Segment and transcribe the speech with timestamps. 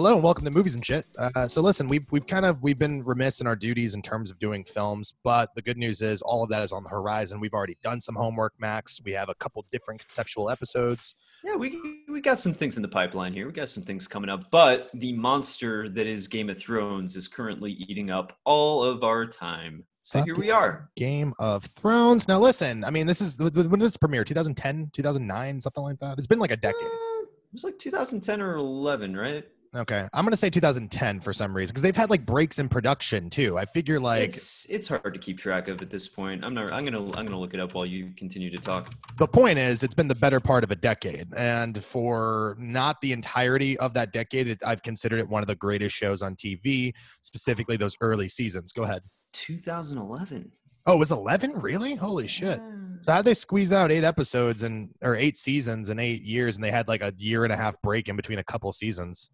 [0.00, 1.04] Uh, hello and welcome to Movies and Shit.
[1.18, 4.30] Uh, so listen, we've we've kind of we've been remiss in our duties in terms
[4.30, 7.38] of doing films, but the good news is all of that is on the horizon.
[7.38, 8.98] We've already done some homework, Max.
[9.04, 11.16] We have a couple different conceptual episodes.
[11.44, 13.46] Yeah, we we got some things in the pipeline here.
[13.46, 17.28] We got some things coming up, but the monster that is Game of Thrones is
[17.28, 19.84] currently eating up all of our time.
[20.00, 20.88] So here we are.
[20.96, 22.26] Game of Thrones.
[22.26, 24.24] Now listen, I mean, this is when did this premiere?
[24.24, 26.16] 2010, 2009, something like that.
[26.16, 26.86] It's been like a decade.
[26.86, 29.44] Uh, it was like 2010 or 11, right?
[29.76, 33.30] Okay, I'm gonna say 2010 for some reason because they've had like breaks in production
[33.30, 33.56] too.
[33.56, 36.44] I figure like it's it's hard to keep track of at this point.
[36.44, 36.72] I'm not.
[36.72, 38.92] I'm gonna I'm gonna look it up while you continue to talk.
[39.16, 43.12] the point is it's been the better part of a decade, and for not the
[43.12, 46.92] entirety of that decade, it, I've considered it one of the greatest shows on TV,
[47.20, 48.72] specifically those early seasons.
[48.72, 49.02] Go ahead.
[49.34, 50.50] 2011.
[50.86, 51.52] Oh, it was 11?
[51.52, 51.94] Really?
[51.94, 52.58] Holy shit!
[52.58, 52.76] Yeah.
[53.02, 56.64] So how they squeeze out eight episodes and or eight seasons in eight years, and
[56.64, 59.30] they had like a year and a half break in between a couple seasons?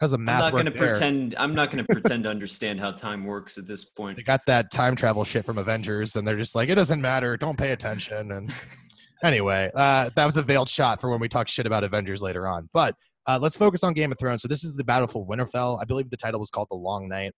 [0.00, 1.34] How's the I'm not gonna pretend.
[1.38, 4.16] I'm not gonna pretend to understand how time works at this point.
[4.16, 7.36] they got that time travel shit from Avengers, and they're just like, it doesn't matter.
[7.36, 8.32] Don't pay attention.
[8.32, 8.50] And
[9.22, 12.48] anyway, uh, that was a veiled shot for when we talk shit about Avengers later
[12.48, 12.70] on.
[12.72, 12.94] But
[13.28, 14.40] uh, let's focus on Game of Thrones.
[14.40, 15.78] So this is the Battle for Winterfell.
[15.82, 17.32] I believe the title was called The Long Night.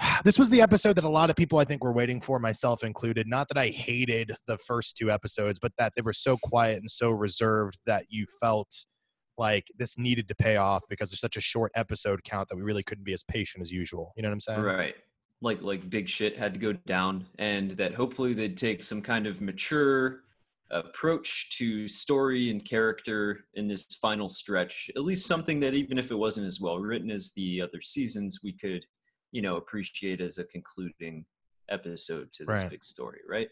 [0.24, 2.84] This was the episode that a lot of people I think were waiting for, myself
[2.84, 3.26] included.
[3.26, 6.90] Not that I hated the first two episodes, but that they were so quiet and
[6.90, 8.68] so reserved that you felt
[9.38, 12.62] like this needed to pay off because there's such a short episode count that we
[12.62, 14.12] really couldn't be as patient as usual.
[14.16, 14.60] You know what I'm saying?
[14.62, 14.94] Right.
[15.42, 19.26] Like like big shit had to go down, and that hopefully they'd take some kind
[19.26, 20.22] of mature
[20.70, 24.90] approach to story and character in this final stretch.
[24.96, 28.40] At least something that even if it wasn't as well written as the other seasons,
[28.42, 28.84] we could,
[29.30, 31.24] you know, appreciate as a concluding
[31.68, 32.70] episode to this Right.
[32.70, 33.20] big story.
[33.28, 33.48] Right.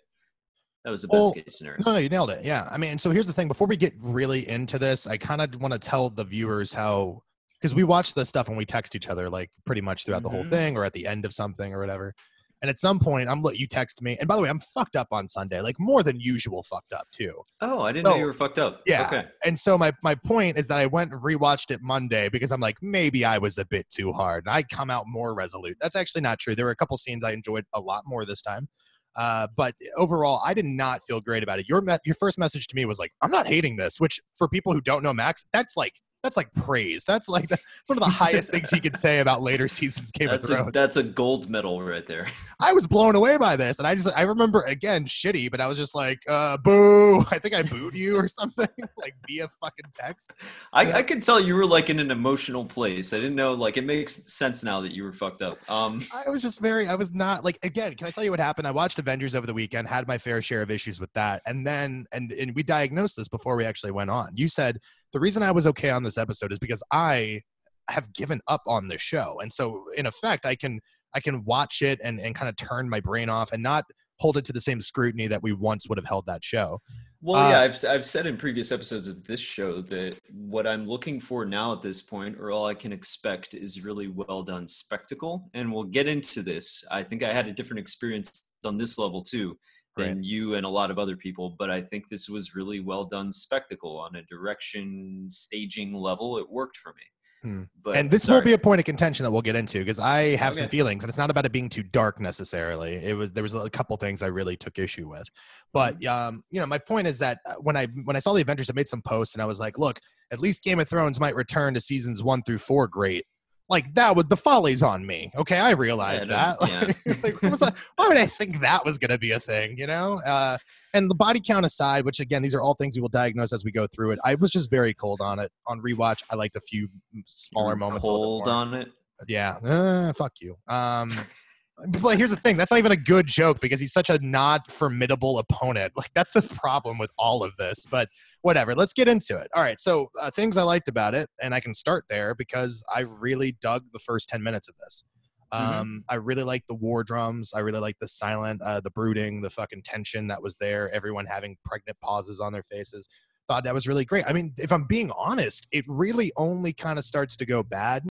[0.85, 1.83] That was the best Well, case scenario.
[1.85, 2.45] No, no, you nailed it.
[2.45, 2.69] Yeah.
[2.71, 3.49] I mean, so here's the thing.
[3.49, 7.23] Before we get really into this, I kind of want to tell the viewers how,
[7.61, 10.29] because we watch this stuff and we text each other like pretty much throughout the
[10.29, 10.51] whole Mhm.
[10.51, 12.13] thing or at the end of something or whatever.
[12.61, 14.97] And at some point, I'm look- you text me, and by the way, I'm fucked
[14.97, 17.43] up on Sunday, like more than usual, fucked up too.
[17.61, 18.81] Oh, I didn't know you were fucked up.
[18.87, 19.07] Yeah.
[19.07, 19.25] Okay.
[19.45, 22.61] And so my my point is that I went and rewatched it Monday because I'm
[22.61, 24.45] like maybe I was a bit too hard.
[24.47, 25.77] And I come out more resolute.
[25.81, 26.55] That's actually not true.
[26.55, 28.69] There were a couple scenes I enjoyed a lot more this time.
[29.17, 31.69] Uh, but overall, I did not feel great about it.
[31.69, 34.49] Your me- your first message to me was like, "I'm not hating this," which for
[34.49, 37.05] people who don't know Max, that's like that's like praise.
[37.05, 40.29] That's like the, one of the highest things he could say about later seasons Game
[40.29, 40.73] That's of a Thrones.
[40.73, 42.27] that's a gold medal right there.
[42.61, 45.67] I was blown away by this, and I just I remember again shitty, but I
[45.67, 49.85] was just like, uh, "Boo!" I think I booed you or something like via fucking
[49.93, 50.35] text.
[50.73, 53.13] I, I could tell you were like in an emotional place.
[53.13, 55.59] I didn't know like it makes sense now that you were fucked up.
[55.71, 58.41] Um I was just very, I was not like, again, can I tell you what
[58.41, 58.67] happened?
[58.67, 61.43] I watched Avengers over the weekend, had my fair share of issues with that.
[61.47, 64.31] And then, and, and we diagnosed this before we actually went on.
[64.35, 64.81] You said
[65.15, 67.41] the reason I was okay on this episode is because I
[67.89, 69.39] have given up on the show.
[69.41, 70.81] And so in effect, I can,
[71.15, 73.85] I can watch it and, and kind of turn my brain off and not
[74.19, 76.81] hold it to the same scrutiny that we once would have held that show.
[77.21, 80.87] well yeah, Uh, I've I've said in previous episodes of this show that what I'm
[80.87, 84.67] looking for now at this point or all I can expect is really well done
[84.67, 86.85] spectacle and we'll get into this.
[86.91, 89.59] I think I had a different experience on this level too
[89.97, 93.05] than you and a lot of other people, but I think this was really well
[93.05, 96.39] done spectacle on a direction staging level.
[96.39, 97.03] It worked for me.
[97.43, 97.63] Hmm.
[97.83, 100.35] But and this will be a point of contention that we'll get into because I
[100.37, 102.95] have some feelings, and it's not about it being too dark necessarily.
[102.95, 105.29] It was there was a couple things I really took issue with,
[105.73, 106.09] but Mm-hmm.
[106.09, 108.71] um, you know, my point is that uh, when I when I saw the Avengers,
[108.71, 110.01] I made some posts and I was like, look,
[110.33, 113.27] at least Game of Thrones might return to seasons one through four great.
[113.69, 115.31] Like that would the follies on me.
[115.37, 116.69] Okay, I realized Yeah, that.
[117.07, 117.15] yeah.
[117.23, 119.79] Like, like, what why would I think that was going to be a thing?
[119.79, 120.21] You know.
[120.21, 120.59] Uh,
[120.93, 123.65] and the body count aside, which again, these are all things we will diagnose as
[123.65, 124.19] we go through it.
[124.25, 125.51] I was just very cold on it.
[125.67, 126.89] On rewatch, I liked a few
[127.27, 128.07] smaller You're moments.
[128.07, 128.93] Cold on it.
[129.29, 130.57] Yeah, uh, fuck you.
[130.69, 131.11] Um,
[131.89, 134.71] but here's the thing: that's not even a good joke because he's such a not
[134.71, 135.93] formidable opponent.
[135.97, 137.85] Like that's the problem with all of this.
[137.91, 138.09] But
[138.43, 138.75] whatever.
[138.75, 139.49] Let's get into it.
[139.55, 139.81] All right.
[139.81, 143.57] So uh, things I liked about it, and I can start there because I really
[143.61, 145.05] dug the first ten minutes of this.
[145.53, 145.59] Mhm.
[145.59, 147.53] Um, I really like the war drums.
[147.55, 150.93] I really like the silent, uh, the brooding, the fucking tension that was there.
[150.93, 153.09] Everyone having pregnant pauses on their faces.
[153.47, 154.25] Thought that was really great.
[154.27, 158.09] I mean, if I'm being honest, it really only kind of starts to go bad.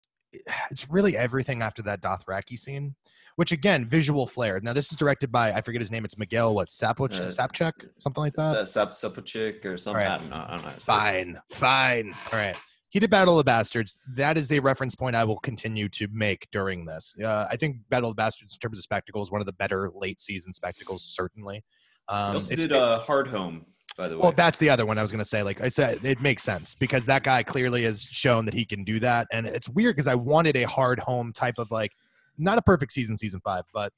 [0.71, 2.95] It's really everything after that Dothraki scene,
[3.35, 4.59] which again, visual flair.
[4.61, 6.05] Now this is directed by I forget his name.
[6.05, 8.67] It's Miguel what Sapoch, Uh, Sapchuk, something like that.
[8.67, 9.93] Sap or something.
[10.01, 10.11] Right.
[10.11, 10.35] I don't know.
[10.47, 10.67] I don't know.
[10.69, 11.35] how to say it.
[11.35, 12.15] Fine, fine.
[12.31, 12.55] All right.
[12.89, 13.99] He did Battle of the Bastards.
[14.15, 17.15] That is a reference point I will continue to make during this.
[17.21, 19.53] Uh, I think Battle of the Bastards, in terms of spectacle, is one of the
[19.53, 21.63] better late season spectacles, certainly.
[22.09, 23.65] He Um, also it's- did uh, Hard Home.
[23.97, 24.21] By the way.
[24.21, 25.43] Well, that's the other one I was going to say.
[25.43, 28.83] Like I said, it makes sense because that guy clearly has shown that he can
[28.83, 29.27] do that.
[29.31, 31.91] And it's weird because I wanted a hard home type of like,
[32.37, 33.91] not a perfect season, season five, but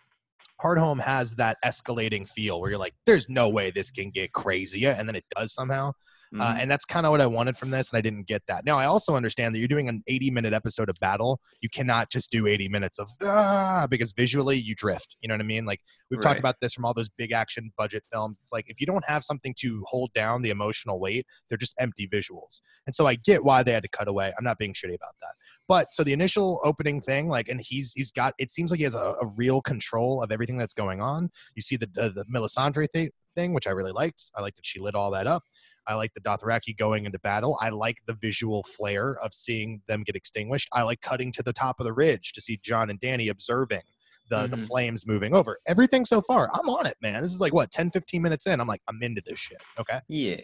[0.59, 4.31] hard home has that escalating feel where you're like, there's no way this can get
[4.31, 4.95] crazier.
[4.97, 5.93] And then it does somehow.
[6.37, 6.59] Uh, Mhm.
[6.61, 8.63] and that's kind of what I wanted from this, and I didn't get that.
[8.63, 11.39] Now, I also understand that you're doing an 80 minute episode of Battle.
[11.61, 15.17] You cannot just do 80 minutes of ah, because visually you drift.
[15.21, 15.65] You know what I mean?
[15.65, 15.79] Like
[16.11, 18.39] we've talked about this from all those big action budget films.
[18.41, 21.73] It's like if you don't have something to hold down the emotional weight, they're just
[21.79, 22.61] empty visuals.
[22.85, 24.31] And so I get why they had to cut away.
[24.37, 25.33] I'm not being shitty about that.
[25.67, 28.33] But so the initial opening thing, like, and he's he's got.
[28.37, 31.29] It seems like he has a, a real control of everything that's going on.
[31.55, 34.31] You see the the, the Melisandre thi- thing, which I really liked.
[34.35, 35.43] I like that she lit all that up.
[35.89, 37.57] I like the Dothraki going into battle.
[37.59, 40.69] I like the visual flair of seeing them get extinguished.
[40.71, 43.81] I like cutting to the top of the ridge to see Jon and Danny observing
[44.29, 44.67] the, the Mhm.
[44.67, 45.57] flames moving over.
[45.65, 47.23] Everything so far, I'm on it, man.
[47.23, 48.61] This is like what 10, 15 minutes in.
[48.61, 49.57] I'm like, I'm into this shit.
[49.79, 49.99] Okay.
[50.07, 50.41] yeah.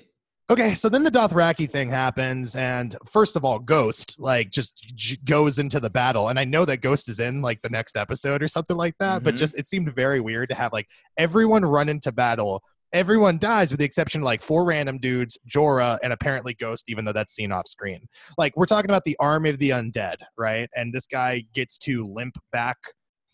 [0.47, 5.17] Okay, so then the Dothraki thing happens, and first of all, Ghost like just j-
[5.25, 8.43] goes into the battle, and I know that Ghost is in like the next episode
[8.43, 9.37] or something like that, but Mhm.
[9.39, 10.87] just it seemed very weird to have like
[11.17, 12.61] everyone run into battle.
[12.93, 17.03] Everyone dies with the exception of like four random dudes, Jorah, and apparently Ghost, even
[17.05, 18.07] though that's seen off screen.
[18.37, 20.69] Like we're talking about the army of the undead, right?
[20.75, 22.77] And this guy gets to limp back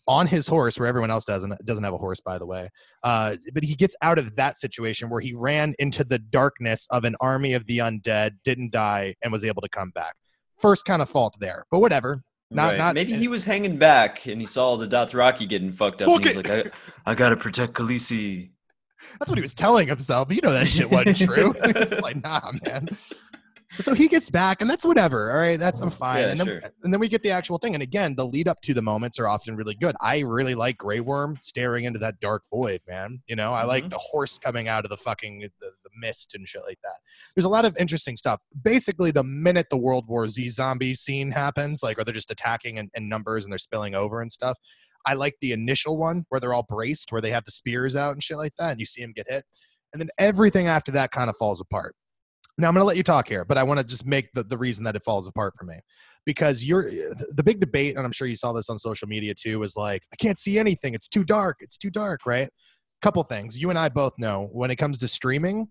[0.08, 2.68] on his horse, where everyone else doesn't doesn't have a horse, by the way.
[3.04, 7.04] Uh, but he gets out of that situation where he ran into the darkness of
[7.04, 10.14] an army of the undead, didn't die, and was able to come back.
[10.60, 12.22] First kind of fault there, but whatever.
[12.50, 12.78] Not- Right.
[12.78, 16.06] not- Maybe he was hanging back and he saw the Dothraki getting fucked up.
[16.08, 16.50] Fuck and he's like,
[17.06, 18.50] I, I gotta protect Khaleesi.
[19.18, 20.32] That's what he was telling himself.
[20.32, 21.54] You know that shit wasn't true.
[21.62, 22.88] it's like, nah, man.
[23.80, 25.32] So he gets back, and that's whatever.
[25.32, 26.18] All right, that's I'm fine.
[26.24, 26.62] Yeah, and then sure.
[26.84, 27.72] and then we get the actual thing.
[27.72, 29.96] And again, the lead up to the moments are often really good.
[29.98, 33.22] I really like Grey Worm staring into that dark void, man.
[33.28, 33.90] You know, I like Mhm.
[33.90, 36.98] the horse coming out of the fucking the, the mist and shit like that.
[37.34, 38.40] There's a lot of interesting stuff.
[38.62, 42.76] Basically, the minute the World War Z zombie scene happens, like, or they're just attacking
[42.76, 44.58] in, in numbers and they're spilling over and stuff.
[45.04, 48.12] I like the initial one where they're all braced, where they have the spears out
[48.12, 49.44] and shit like that, and you see them get hit.
[49.92, 51.94] And then everything after that kind of falls apart.
[52.58, 54.42] Now I'm going to let you talk here, but I want to just make the,
[54.42, 55.80] the reason that it falls apart for me
[56.26, 59.34] because you're eh, the big debate, and I'm sure you saw this on social media
[59.34, 60.94] too, is like, I can't see anything.
[60.94, 61.58] It's too dark.
[61.60, 62.48] It's too dark, right?
[63.00, 63.58] Couple things.
[63.58, 65.68] You and I both know when it comes to streaming,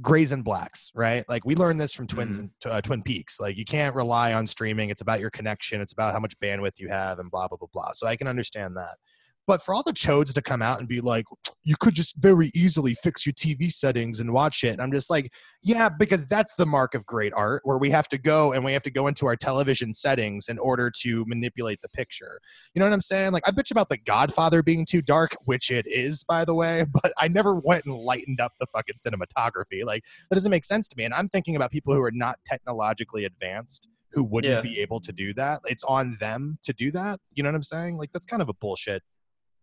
[0.00, 1.24] grays and blacks, right?
[1.28, 3.40] Like we learned this from Twins and uh, Twin Peaks.
[3.40, 4.90] Like you can't rely on streaming.
[4.90, 5.80] It's about your connection.
[5.80, 7.92] It's about how much bandwidth you have, and blah blah blah blah.
[7.92, 8.96] So I can understand that.
[9.46, 11.26] But for all the chodes to come out and be like,
[11.64, 14.80] you could just very easily fix your TV settings and watch it.
[14.80, 15.32] I'm just like,
[15.62, 18.72] yeah, because that's the mark of great art, where we have to go and we
[18.72, 22.40] have to go into our television settings in order to manipulate the picture.
[22.74, 23.32] You know what I'm saying?
[23.32, 26.86] Like, I bitch about The Godfather being too dark, which it is, by the way,
[27.02, 29.84] but I never went and lightened up the fucking cinematography.
[29.84, 31.04] Like, that doesn't make sense to me.
[31.04, 34.60] And I'm thinking about people who are not technologically advanced who wouldn't Yeah.
[34.60, 35.60] be able to do that.
[35.64, 37.18] It's on them to do that.
[37.32, 37.96] You know what I'm saying?
[37.96, 39.02] Like, that's kind of a bullshit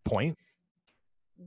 [0.04, 0.36] point.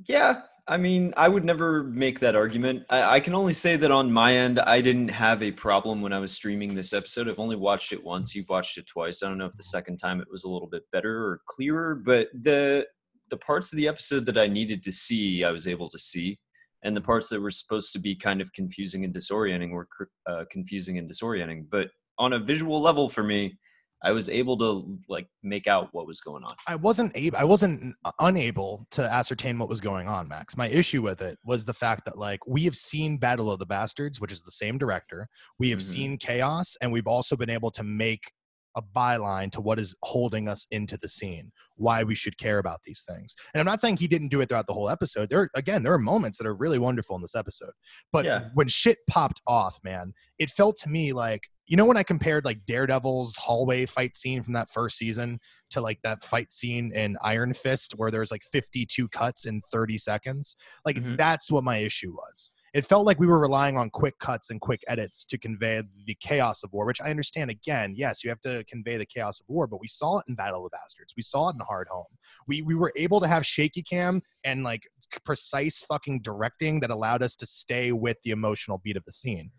[0.07, 2.85] Yeah, I mean, I would never make that argument.
[2.89, 6.11] I, I can only say that on my end, I didn't have a problem when
[6.11, 7.29] I was streaming this episode.
[7.29, 8.33] I've only watched it once.
[8.33, 9.21] You've watched it twice.
[9.21, 11.95] I don't know if the second time it was a little bit better or clearer,
[11.95, 12.87] but the
[13.29, 16.39] the parts of the episode that I needed to see, I was able to see,
[16.83, 19.87] and the parts that were supposed to be kind of confusing and disorienting were
[20.27, 21.65] uh, confusing and disorienting.
[21.69, 23.57] But on a visual level, for me,
[24.05, 26.51] I was able to like make out what was going on.
[26.67, 30.55] I wasn't able, I wasn't unable to ascertain what was going on, Max.
[30.55, 33.65] My issue with it was the fact that like we have seen Battle of the
[33.65, 35.27] Bastards, which is the same director.
[35.57, 35.93] We have Mhm.
[35.93, 38.31] seen Chaos, and we've also been able to make
[38.75, 42.81] a byline to what is holding us into the scene, why we should care about
[42.83, 43.35] these things.
[43.53, 45.29] And I'm not saying he didn't do it throughout the whole episode.
[45.29, 47.71] There, again, there are moments that are really wonderful in this episode.
[48.11, 48.49] But Yeah.
[48.53, 52.45] when shit popped off, man, it felt to me like you know when I compared
[52.45, 55.39] like Daredevil's hallway fight scene from that first season
[55.71, 59.97] to like that fight scene in Iron Fist where there's like 52 cuts in 30
[59.97, 60.55] seconds.
[60.85, 61.17] Like Mhm.
[61.17, 62.51] that's what my issue was.
[62.75, 66.17] It felt like we were relying on quick cuts and quick edits to convey the
[66.19, 67.49] chaos of war, which I understand.
[67.49, 70.35] Again, yes, you have to convey the chaos of war, but we saw it in
[70.35, 71.13] Battle of the Bastards.
[71.15, 72.03] We saw it in Hard Home.
[72.49, 74.89] We we were able to have shaky cam and like
[75.23, 79.51] precise fucking directing that allowed us to stay with the emotional beat of the scene.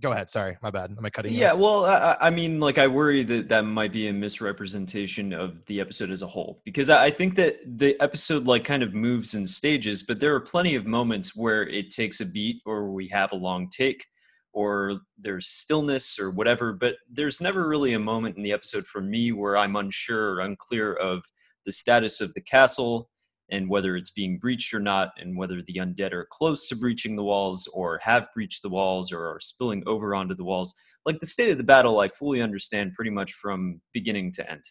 [0.00, 0.30] Go ahead.
[0.30, 0.94] Sorry, my bad.
[0.96, 1.40] Am I cutting you?
[1.40, 5.32] Yeah, well, I, I- I mean, like, I worry that that might be a misrepresentation
[5.32, 8.82] of the episode as a whole because I I think that the episode like kind
[8.82, 12.62] of moves in stages, but there are plenty of moments where it takes a beat
[12.66, 14.04] or we have a long take
[14.52, 19.00] or there's stillness or whatever, but there's never really a moment in the episode for
[19.00, 21.22] me where I'm unsure or unclear of
[21.66, 23.10] the status of the castle
[23.50, 27.16] and whether it's being breached or not, and whether the undead are close to breaching
[27.16, 30.74] the walls or have breached the walls or are spilling over onto the walls.
[31.06, 34.64] Like the state of the battle, I fully understand pretty much from beginning to end,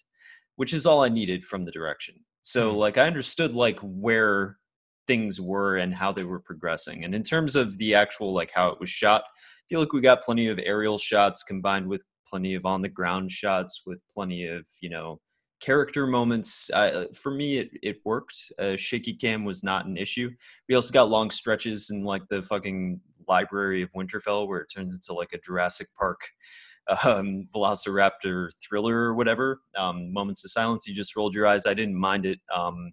[0.55, 2.15] which is all I needed from the direction.
[2.41, 2.77] So, Mhm.
[2.77, 4.59] like, I understood like where
[5.07, 7.03] things were and how they were progressing.
[7.05, 10.01] And in terms of the actual like how it was shot, I feel like we
[10.01, 14.45] got plenty of aerial shots combined with plenty of on the ground shots with plenty
[14.45, 15.19] of you know
[15.59, 16.69] character moments.
[16.71, 18.51] Uh, for me, it it worked.
[18.59, 20.29] Uh, shaky cam was not an issue.
[20.67, 24.95] We also got long stretches in like the fucking library of Winterfell where it turns
[24.95, 26.19] into like a Jurassic Park
[27.03, 29.61] um, Velociraptor thriller or whatever.
[29.77, 30.87] Um, moments of silence.
[30.87, 31.65] You just rolled your eyes.
[31.65, 32.39] I didn't mind it.
[32.55, 32.91] Um,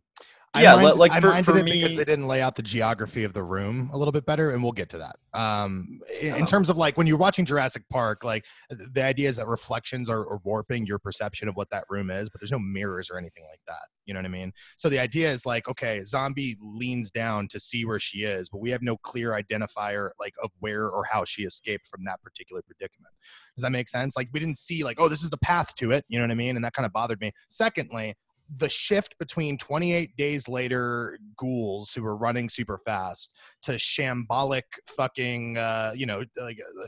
[0.62, 3.42] yeah, mind- like for, for me, because they didn't lay out the geography of the
[3.42, 5.16] room a little bit better, and we'll get to that.
[5.32, 6.46] Um, in, in Oh.
[6.46, 10.20] terms of like when you're watching Jurassic Park, like the idea is that reflections are,
[10.20, 13.44] are warping your perception of what that room is, but there's no mirrors or anything
[13.50, 13.86] like that.
[14.06, 14.52] You know what I mean?
[14.76, 18.58] So the idea is like, okay, zombie leans down to see where she is, but
[18.58, 22.60] we have no clear identifier like of where or how she escaped from that particular
[22.62, 23.14] predicament.
[23.56, 24.16] Does that make sense?
[24.16, 26.04] Like we didn't see like, oh, this is the path to it.
[26.08, 26.56] You know what I mean?
[26.56, 27.32] And that kind of bothered me.
[27.48, 28.14] Secondly,
[28.58, 33.32] the shift between 28 days later ghouls who are running super fast
[33.62, 36.86] to shambolic fucking uh you know like uh,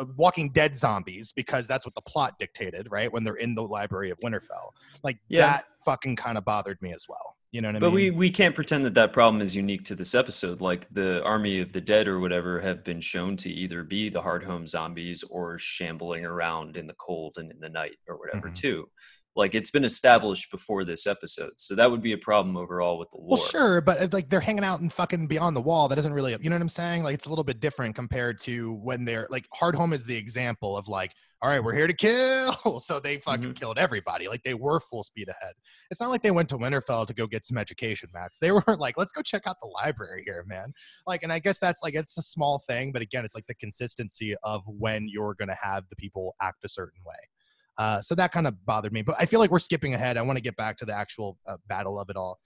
[0.00, 3.62] uh, walking dead zombies because that's what the plot dictated right when they're in the
[3.62, 4.70] library of winterfell
[5.02, 5.40] like Yeah.
[5.46, 8.10] that fucking kind of bothered me as well you know what i But mean we,
[8.10, 10.62] we can't pretend that that problem is unique to this episode.
[10.62, 14.22] Like the army of the dead or whatever have been shown to either be the
[14.22, 18.48] hard home zombies or shambling around in the cold and in the night or whatever
[18.48, 18.54] Mhm.
[18.54, 18.88] too.
[19.34, 23.10] Like it's been established before this episode, so that would be a problem overall with
[23.10, 23.30] the lore.
[23.30, 25.88] Well, sure, but like they're hanging out and fucking beyond the wall.
[25.88, 27.02] That doesn't really, you know what I'm saying?
[27.02, 30.16] Like it's a little bit different compared to when they're like Hard Home is the
[30.16, 32.52] example of like, all right, we're here to kill.
[32.82, 33.52] So they fucking mm-hmm.
[33.52, 34.28] killed everybody.
[34.28, 35.54] Like they were full speed ahead.
[35.90, 38.38] It's not like they went to Winterfell to go get some education, Max.
[38.38, 40.72] They were like, let's go check out the library here, man.
[41.06, 43.54] Like, and I guess that's like it's a small thing, but again, it's like the
[43.54, 47.16] consistency of when you're gonna have the people act a certain way.
[47.78, 49.02] Uh, so that kind of bothered me.
[49.02, 50.16] But I feel like we're skipping ahead.
[50.16, 52.38] I want to get back to the actual uh, battle of it all.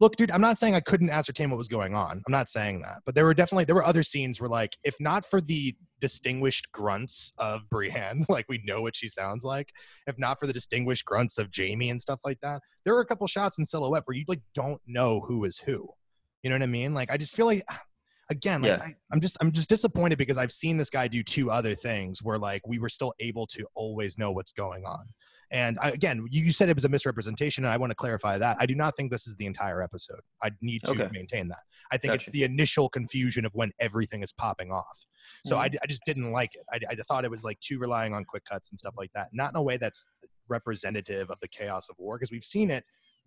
[0.00, 2.20] Look, dude, I'm not saying I couldn't ascertain what was going on.
[2.26, 3.02] I'm not saying that.
[3.06, 6.72] But there were definitely there were other scenes where like if not for the distinguished
[6.72, 9.68] grunts of Brienne, like we know what she sounds like,
[10.08, 13.06] if not for the distinguished grunts of Jaime and stuff like that, there were a
[13.06, 15.88] couple shots in silhouette where you like don't know who is who.
[16.42, 16.94] You know what I mean?
[16.94, 17.64] Like I just feel like
[18.30, 18.84] again, like Yeah.
[18.84, 22.22] I, I'm just I'm just disappointed because I've seen this guy do two other things
[22.22, 25.04] where like we were still able to always know what's going on.
[25.50, 28.38] And I, again, you, you said it was a misrepresentation, and I want to clarify
[28.38, 28.56] that.
[28.58, 30.20] I do not think this is the entire episode.
[30.42, 31.08] I need to Okay.
[31.12, 31.60] maintain that.
[31.90, 35.04] I think it's the initial confusion of when everything is popping off.
[35.44, 35.72] So I, Mhm.
[35.72, 36.62] d- I just didn't like it.
[36.72, 39.28] I, I thought it was like too relying on quick cuts and stuff like that.
[39.32, 40.06] Not in a way that's
[40.48, 42.84] representative of the chaos of war, because we've seen it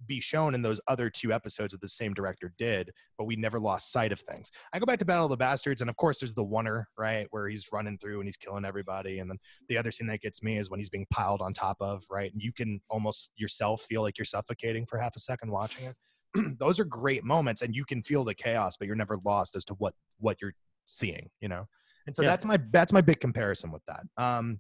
[0.08, 3.60] be shown in those other two episodes that the same director did, but we never
[3.60, 4.52] lost sight of things.
[4.74, 7.28] I go back to Battle of the Bastards, and of course, there's the oneer, right,
[7.32, 9.20] where he's running through and he's killing everybody.
[9.20, 9.38] And then
[9.70, 12.32] the other scene that gets me is when he's being piled on top of, right?
[12.32, 15.96] And you can almost yourself feel like you're suffocating for half a second watching it.
[16.60, 19.66] those are great moments, and you can feel the chaos, but you're never lost as
[19.66, 20.54] to what what you're
[20.86, 21.66] seeing, you know.
[22.08, 22.30] And so Yeah.
[22.30, 24.04] that's my that's my big comparison with that.
[24.18, 24.60] Um,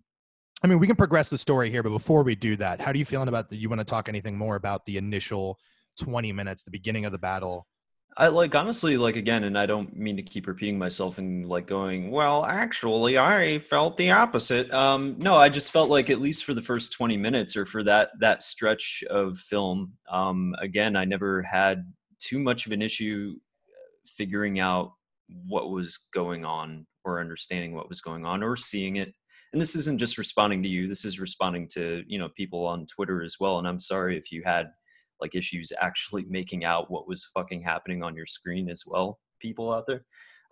[0.65, 2.97] I mean, we can progress the story here, but before we do that, how do
[2.97, 3.55] you feeling about the?
[3.55, 5.59] You want to talk anything more about the initial
[5.95, 7.67] twenty minutes, the beginning of the battle?
[8.17, 11.67] I like honestly like again, and I don't mean to keep repeating myself and like
[11.67, 14.73] going, well, actually, I felt the opposite.
[14.73, 17.83] Um, no, I just felt like at least for the first twenty minutes or for
[17.83, 21.85] that that stretch of film, um, again, I never had
[22.17, 23.35] too much of an issue
[23.69, 24.93] uh, figuring out
[25.47, 29.13] what was going on or understanding what was going on or seeing it.
[29.55, 30.89] And this isn't just responding to you.
[30.89, 33.57] This is responding to you know people on Twitter as well.
[33.57, 34.67] And I'm sorry if you had
[35.21, 39.71] like issues actually making out what was fucking happening on your screen as well people
[39.73, 40.03] out there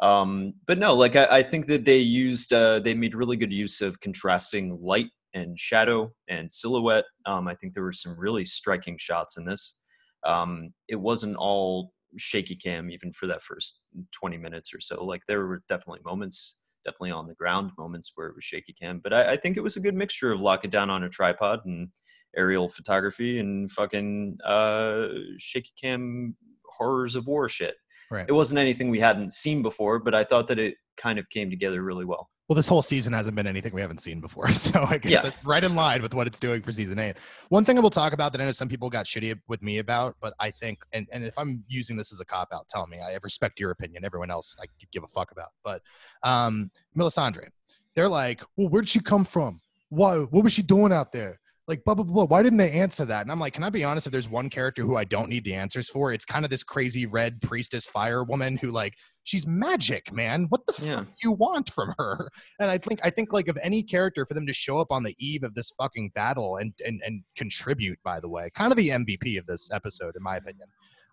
[0.02, 3.54] um but no like i, I think that they used uh they made really good
[3.54, 8.44] use of contrasting light and shadow and silhouette um i think there were some really
[8.44, 9.82] striking shots in this
[10.26, 15.22] um it wasn't all shaky cam even for that first 20 minutes or so like
[15.28, 19.14] there were definitely moments definitely on the ground moments where it was shaky cam but
[19.14, 21.66] i, I think it was a good mixture of lock it down on a tripod
[21.66, 21.90] and
[22.36, 26.36] aerial photography and fucking uh, shaky cam
[26.66, 27.76] horrors of war shit.
[28.12, 28.26] Right.
[28.28, 31.50] It wasn't anything we hadn't seen before, but I thought that it kind of came
[31.50, 32.30] together really well.
[32.50, 35.22] Well, this whole season hasn't been anything we haven't seen before, so I guess Yeah.
[35.22, 37.16] that's right in line with what it's doing for season eight.
[37.50, 39.78] One thing I will talk about that I know some people got shitty with me
[39.78, 42.86] about, but I think, and, and if I'm using this as a cop out, tell
[42.88, 42.98] me.
[43.00, 44.04] I respect your opinion.
[44.04, 45.50] Everyone else, I could give a fuck about.
[45.64, 45.82] But
[46.24, 47.48] um, Melisandre,
[47.96, 49.62] they're like, well, where'd she come from?
[49.90, 50.18] Why?
[50.18, 51.40] What was she doing out there?
[51.68, 52.26] Like blah blah blah.
[52.26, 53.22] Why didn't they answer that?
[53.22, 54.06] And I'm like, can I be honest?
[54.08, 56.64] If there's one character who I don't need the answers for, it's kind of this
[56.64, 58.94] crazy red priestess fire woman who like
[59.24, 60.48] she's magic, man.
[60.50, 60.96] What the Yeah.
[60.98, 62.30] fuck do you want from her?
[62.60, 65.04] And I think I think like of any character for them to show up on
[65.04, 68.00] the eve of this fucking battle and and and contribute.
[68.04, 70.68] By the way, kind of the MVP of this episode, in my opinion.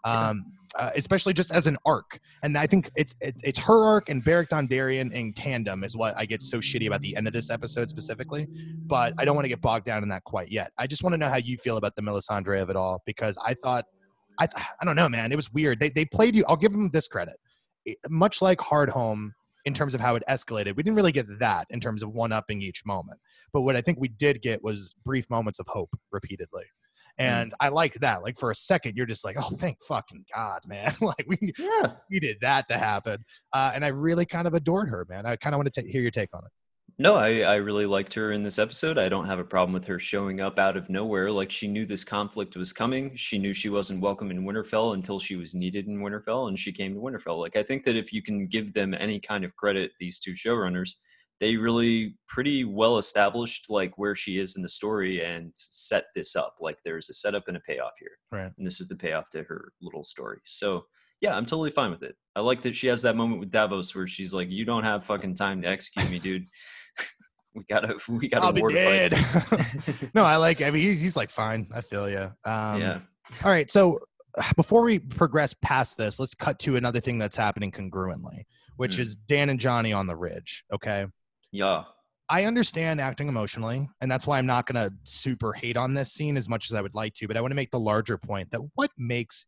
[0.05, 0.45] Um,
[0.79, 4.25] uh, especially just as an arc, and I think it's it, it's her arc and
[4.25, 7.51] Beric Dondarrion in tandem is what I get so shitty about the end of this
[7.51, 8.47] episode specifically
[8.91, 10.73] but I don't want to get bogged down in that quite yet.
[10.77, 13.39] I just want to know how you feel about the Melisandre of it all because
[13.43, 13.85] I thought,
[14.41, 14.49] I,
[14.81, 15.33] I don't know, man.
[15.33, 15.79] It was weird.
[15.79, 16.45] They, they played you.
[16.49, 17.37] I'll give them this credit.
[17.85, 19.33] It- much like Hard Home
[19.65, 22.33] in terms of how it escalated, we didn't really get that in terms of one
[22.33, 23.21] upping each moment.
[23.53, 26.65] But what I think we did get was brief moments of hope repeatedly.
[27.21, 28.23] And I like that.
[28.23, 30.95] Like for a second, you're just like, oh, thank fucking God, man.
[31.01, 31.93] like we Yeah.
[32.11, 33.25] needed that to happen.
[33.53, 35.27] Uh, and I really kind of adored her, man.
[35.27, 36.51] I kind of want to hear your take on it.
[36.99, 38.99] No, I, I really liked her in this episode.
[38.99, 41.31] I don't have a problem with her showing up out of nowhere.
[41.31, 43.15] Like she knew this conflict was coming.
[43.17, 46.73] She knew she wasn't welcome in Winterfell until she was needed in Winterfell, and she
[46.73, 47.41] came to Winterfell.
[47.41, 50.33] Like I think that if you can give them any kind of credit, these two
[50.33, 50.97] showrunners,
[51.41, 56.37] they really pretty well established like where she is in the story and set this
[56.37, 56.57] up.
[56.61, 58.19] Like there's a setup and a payoff here.
[58.31, 58.53] Right.
[58.59, 60.39] And this is the payoff to her little story.
[60.45, 60.85] So
[61.23, 62.15] yeah, I'm totally fine with it.
[62.37, 65.05] I like that she has that moment with Davos where she's like, "You don't have
[65.05, 66.47] fucking time to execute me, dude.
[67.55, 69.17] we gotta, we gotta I'll be dead.
[69.17, 70.63] fight." no, I like.
[70.63, 71.69] I mean, he's, he's like fine.
[71.75, 72.31] I feel you.
[72.45, 73.01] Um, yeah,
[73.45, 73.71] All right.
[73.71, 73.99] So
[74.57, 78.45] before we progress past this, let's cut to another thing that's happening congruently,
[78.77, 79.03] which Hmm.
[79.03, 80.65] is Dan and Johnny on the ridge.
[80.73, 81.07] Okay.
[81.53, 81.85] Yeah,
[82.29, 86.13] I understand acting emotionally, and that's why I'm not going to super hate on this
[86.13, 87.27] scene as much as I would like to.
[87.27, 89.47] But I want to make the larger point that what makes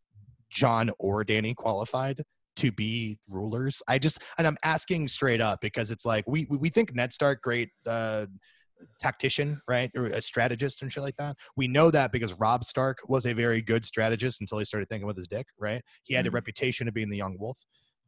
[0.51, 2.23] Jon or Danny qualified
[2.57, 3.83] to be rulers?
[3.89, 7.41] I just, and I'm asking straight up because it's like we we think Ned Stark,
[7.41, 8.27] great uh,
[9.01, 11.37] tactician, right, or a strategist and shit like that.
[11.57, 15.07] We know that because Rob Stark was a very good strategist until he started thinking
[15.07, 15.83] with his dick, right?
[16.03, 16.35] He had a Mhm.
[16.35, 17.59] reputation of being the young wolf.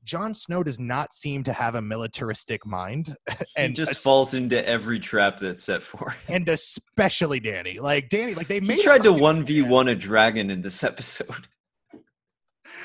[0.05, 4.67] Jon Snow does not seem to have a militaristic mind, and and just falls into
[4.67, 6.11] every trap that's set for.
[6.11, 6.19] him.
[6.37, 7.79] and especially Danny.
[7.79, 10.85] Like Danny, like they made He tried to one v one a dragon in this
[10.91, 11.49] episode.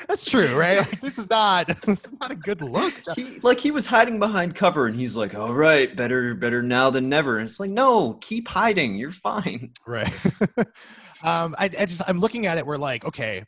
[0.07, 0.77] That's true, right?
[0.77, 2.93] Like, this is not this is not a good look.
[3.15, 6.89] He, like he was hiding behind cover, and he's like, "All right, better, better now
[6.89, 8.95] than never." And it's like, no, keep hiding.
[8.95, 9.71] You're fine.
[9.85, 10.13] Right.
[11.23, 12.65] um, I, I just I'm looking at it.
[12.65, 13.43] We're like, okay,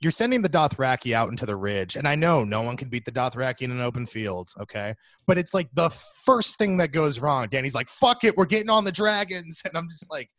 [0.00, 3.04] you're sending the Dothraki out into the ridge, and I know no one can beat
[3.04, 4.50] the Dothraki in an open field.
[4.58, 4.94] Okay,
[5.26, 5.90] but it's like the
[6.24, 7.48] first thing that goes wrong.
[7.48, 10.30] Danny's like, "Fuck it, we're getting on the dragons," and I'm just like,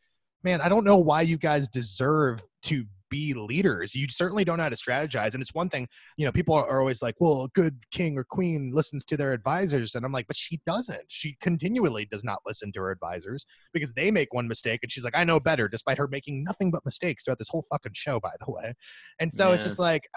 [0.44, 3.94] man, I don't know why you guys deserve to be leaders.
[3.94, 5.36] You certainly don't know how to strategize.
[5.36, 8.24] And it's one thing, you know, people are always like, well, a good king or
[8.24, 9.94] queen listens to their advisors.
[9.94, 11.04] And I'm like, but she doesn't.
[11.10, 15.04] She continually does not listen to her advisors because they make one mistake and she's
[15.04, 18.20] like, I know better, despite her making nothing but mistakes throughout this whole fucking show,
[18.20, 18.74] by the way.
[19.20, 20.08] And so it's just like,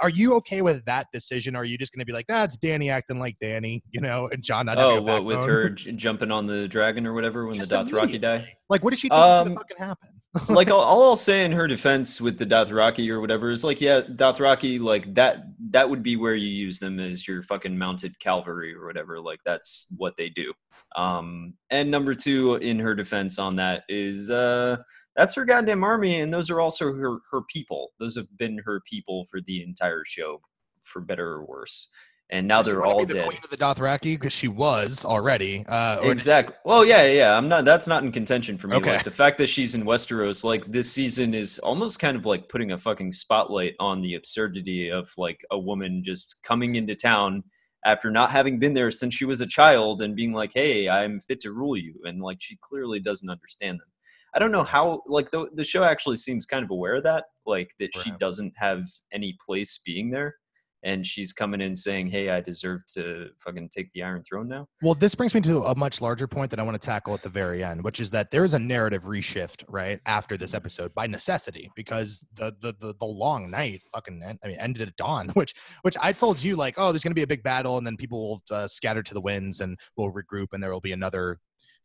[0.00, 1.56] are you okay with that decision?
[1.56, 4.28] Or are you just going to be like, that's Danny acting like Danny, you know,
[4.32, 7.54] and Jon not Oh, what with her j- jumping on the dragon or whatever when
[7.54, 8.56] Just the Dothraki die?
[8.68, 10.21] Like, what does she think is Um, going to fucking happen?
[10.48, 13.80] Like all, all I'll say in her defense with the Dothraki or whatever is like,
[13.80, 18.18] yeah, Dothraki, like that that would be where you use them as your fucking mounted
[18.18, 19.20] cavalry or whatever.
[19.20, 20.52] Like that's what they do.
[20.96, 24.76] Um, and number two in her defense on that is uh
[25.16, 27.92] that's her goddamn army, and those are also her her people.
[27.98, 30.40] Those have been her people for the entire show,
[30.82, 31.88] for better or worse.
[32.32, 33.26] And now they're all the dead.
[33.26, 35.66] queen of the Dothraki because she was already.
[35.68, 36.56] Uh, Exactly.
[36.64, 37.36] Well, yeah, yeah.
[37.36, 37.66] I'm not.
[37.66, 38.76] That's not in contention for me.
[38.76, 38.94] Okay.
[38.94, 42.48] Like the fact that she's in Westeros, like this season, is almost kind of like
[42.48, 47.44] putting a fucking spotlight on the absurdity of like a woman just coming into town
[47.84, 51.20] after not having been there since she was a child and being like, "Hey, I'm
[51.20, 53.88] fit to rule you," and like she clearly doesn't understand them.
[54.34, 55.02] I don't know how.
[55.06, 58.54] Like the the show actually seems kind of aware of that, like that she doesn't
[58.56, 60.36] have any place being there.
[60.84, 64.66] And she's coming in saying, "Hey, I deserve to fucking take the Iron Throne now."
[64.82, 67.22] Well, this brings me to a much larger point that I want to tackle at
[67.22, 70.92] the very end, which is that there is a narrative reshift right after this episode
[70.94, 74.96] by necessity because the the the, the long night fucking end, I mean ended at
[74.96, 77.78] dawn, which which I told you like oh there's going to be a big battle
[77.78, 80.80] and then people will uh, scatter to the winds and we'll regroup and there will
[80.80, 81.38] be another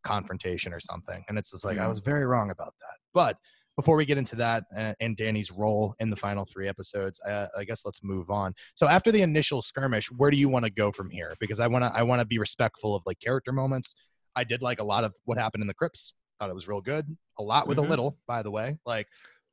[0.03, 1.89] confrontation or something, and it's just like I Mhm.
[1.89, 2.97] was very wrong about that.
[3.13, 3.37] But
[3.77, 7.47] before we get into that uh, and Danny's role in the final three episodes, uh,
[7.57, 8.53] I guess let's move on.
[8.73, 11.35] So after the initial skirmish, where do you want to go from here?
[11.39, 13.95] Because I want to I want to be respectful of like character moments.
[14.35, 16.13] I did like a lot of what happened in the crypts.
[16.39, 17.05] Thought it was real good.
[17.39, 17.85] A lot with Mhm.
[17.85, 18.77] a little, by the way.
[18.85, 19.07] Like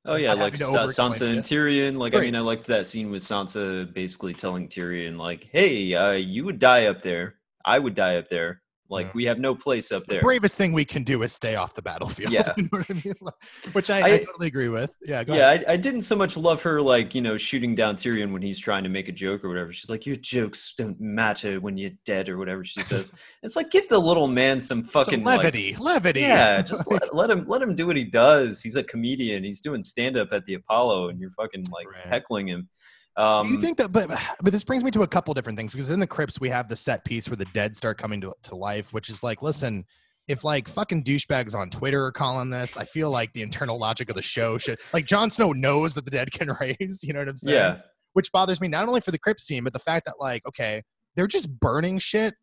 [0.06, 1.42] Oh yeah, like having to Sa- over-explain Sansa and.
[1.44, 1.96] Tyrion.
[1.96, 6.12] Like I mean, I liked that scene with Sansa basically telling Tyrion, like, "Hey, uh,
[6.12, 7.36] you would die up there.
[7.64, 8.60] I would die up there.
[8.90, 9.12] Like Yeah.
[9.14, 10.20] we have no place up The there.
[10.22, 12.30] bravest thing we can do is stay off the battlefield.
[12.32, 12.52] Yeah.
[12.56, 13.14] you know what I mean?
[13.72, 14.94] Which I, I, I- totally agree with.
[15.02, 15.64] Yeah, go yeah, ahead.
[15.66, 18.58] I, I didn't so much love her like you know shooting down Tyrion when he's
[18.58, 19.72] trying to make a joke or whatever.
[19.72, 23.10] She's like, "Your jokes don't matter when you're dead" or whatever she says.
[23.42, 26.20] it's like give the little man some fucking like, levity, levity.
[26.20, 28.60] yeah, just let, let him let him do what he does.
[28.60, 29.44] He's a comedian.
[29.44, 32.04] He's doing stand up at the Apollo, and you're fucking like Right.
[32.06, 32.68] heckling him.
[33.16, 34.08] Um, Do you think that, but
[34.42, 36.68] but this brings me to a couple different things because in the crypts we have
[36.68, 39.84] the set piece where the dead start coming to, to life, which is like, listen,
[40.26, 44.08] if like fucking douchebags on Twitter are calling this, I feel like the internal logic
[44.08, 47.00] of the show should like Jon Snow knows that the dead can raise.
[47.02, 47.54] You know what I'm saying?
[47.56, 47.80] Yeah,
[48.14, 50.82] Which bothers me not only for the crypt scene, but the fact that like, okay,
[51.14, 52.34] they're just burning shit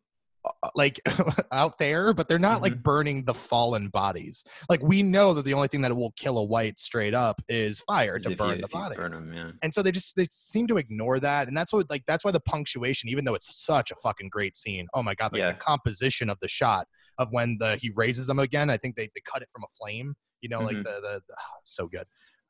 [0.74, 1.00] like
[1.52, 2.62] out there, but they're not Mm-hmm.
[2.64, 4.44] like burning the fallen bodies.
[4.68, 7.80] Like we know that the only thing that will kill a wight straight up is
[7.82, 9.50] fire as to burn you, the body burn him, yeah.
[9.62, 12.30] and so they just they seem to ignore that and that's what like that's why
[12.30, 15.52] the punctuation even though it's such a fucking great scene oh my god like Yeah.
[15.52, 16.86] the composition of the shot
[17.18, 19.72] of when the he raises them again i think they, they cut it from a
[19.78, 20.84] flame you know like Mhm.
[20.84, 22.04] the the, the oh, so good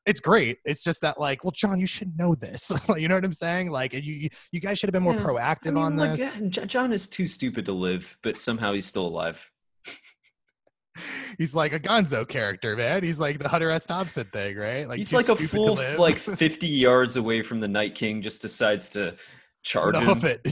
[0.05, 3.23] it's great it's just that like well jon you should know this you know what
[3.25, 5.23] i'm saying like you you, guys should have been more Yeah.
[5.23, 8.85] proactive I mean, on this yeah, Jon is too stupid to live, but somehow he's
[8.85, 9.49] still alive.
[11.37, 14.97] he's like a gonzo character man he's like the hunter s thompson thing right like
[14.97, 19.15] he's like a fool, like 50 yards away from the Night King, just decides to
[19.63, 20.09] charge him.
[20.09, 20.45] off it.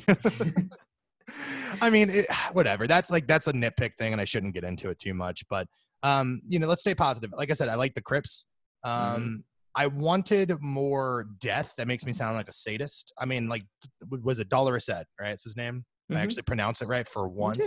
[1.82, 2.88] I mean, it, whatever.
[2.88, 5.44] That's like that's a nitpick thing, and I shouldn't get into it too much.
[5.50, 5.68] But
[6.04, 7.32] um, you know, let's stay positive.
[7.36, 8.46] Like I said, I like the crypts.
[8.84, 9.36] Um, Mm-hmm.
[9.74, 11.74] I wanted more death.
[11.78, 13.14] That makes me sound like a sadist.
[13.18, 13.64] I mean, like,
[14.10, 15.30] was it Dolorous Edd, right?
[15.32, 15.86] It's his name.
[16.10, 16.18] I Mhm.
[16.18, 17.66] actually pronounce it right for once.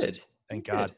[0.50, 0.86] Thank You God.
[0.88, 0.96] did.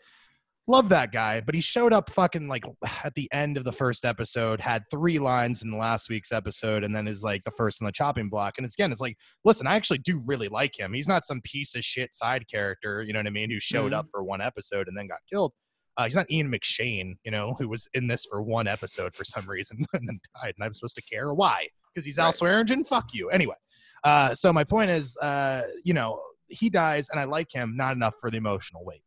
[0.66, 2.64] Love that guy, but he showed up fucking like
[3.04, 6.82] at the end of the first episode, had three lines in the last week's episode,
[6.82, 8.54] and then is like the first on the chopping block.
[8.56, 10.92] And it's, again, it's like, listen, I actually do really like him.
[10.92, 13.92] He's not some piece of shit side character, you know what I mean, who showed
[13.92, 15.52] up for one episode and then got killed.
[15.96, 19.24] Uh, he's not Ian McShane, you know, who was in this for one episode for
[19.24, 20.54] some reason and then died.
[20.56, 21.66] And I'm supposed to care why?
[21.94, 22.34] Because he's Al Right.
[22.34, 22.84] Swearingen?
[22.84, 23.30] Fuck you.
[23.30, 23.54] Anyway,
[24.04, 27.92] uh, so my point is, uh, you know, he dies and I like him, not
[27.94, 29.02] enough for the emotional weight.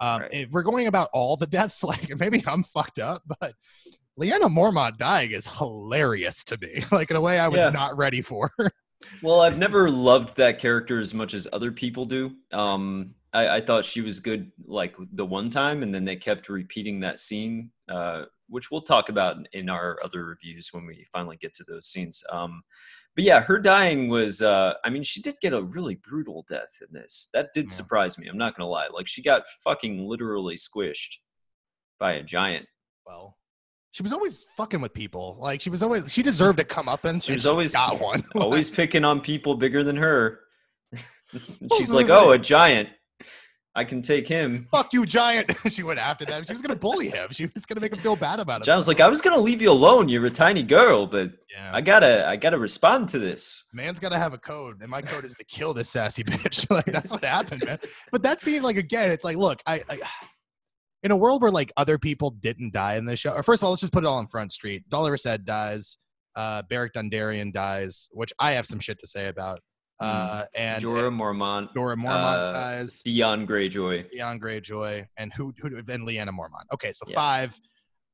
[0.00, 0.30] Um, Right.
[0.32, 3.54] If we're going about all the deaths, like maybe I'm fucked up, but
[4.18, 7.68] Lyanna Mormont dying is hilarious to me, like in a way I was Yeah.
[7.70, 8.50] not ready for.
[9.22, 12.32] Well, I've never loved that character as much as other people do.
[12.52, 16.48] Um, I, I thought she was good, like the one time, and then they kept
[16.48, 21.36] repeating that scene, uh, which we'll talk about in our other reviews when we finally
[21.36, 22.24] get to those scenes.
[22.30, 22.62] Um,
[23.14, 26.80] but yeah, her dying was, uh, I mean, she did get a really brutal death
[26.80, 27.28] in this.
[27.34, 27.70] That did Yeah.
[27.72, 28.26] surprise me.
[28.28, 28.88] I'm not going to lie.
[28.92, 31.16] Like, she got fucking literally squished
[31.98, 32.66] by a giant.
[33.06, 33.36] well,
[33.92, 35.36] she was always fucking with people.
[35.40, 38.22] Like she was always she deserved to come up and She was always got one.
[38.36, 40.38] always picking on people bigger than her.
[41.76, 42.88] She's like, "Oh, a giant.
[43.74, 45.50] I can take him." fuck you, giant.
[45.68, 46.44] she went after them.
[46.44, 47.28] She was gonna bully him.
[47.30, 48.64] She was gonna make him feel bad about it.
[48.64, 50.08] John was like, "I was gonna leave you alone.
[50.08, 51.70] You're a tiny girl, but yeah.
[51.72, 55.02] I gotta, I gotta respond to this." man's got to have a code, and my
[55.02, 56.70] code is to kill this sassy bitch.
[56.70, 57.78] like that's what happened, man.
[58.12, 59.98] But that seems like again, it's like, look, I, I,
[61.02, 63.32] in a world where like other people didn't die in this show.
[63.32, 64.84] Or first of all, let's just put it all on Front Street.
[64.88, 65.98] Dolorous Edd dies.
[66.36, 69.60] Uh, Beric Dondarrion dies, which I have some shit to say about.
[70.00, 73.02] Uh, and Jorah Mormont, Dora Mormont uh, dies.
[73.02, 74.10] Theon Greyjoy.
[74.10, 76.64] Theon Greyjoy, and who who then Lyanna Mormont.
[76.72, 77.16] Okay, so Yeah.
[77.16, 77.60] five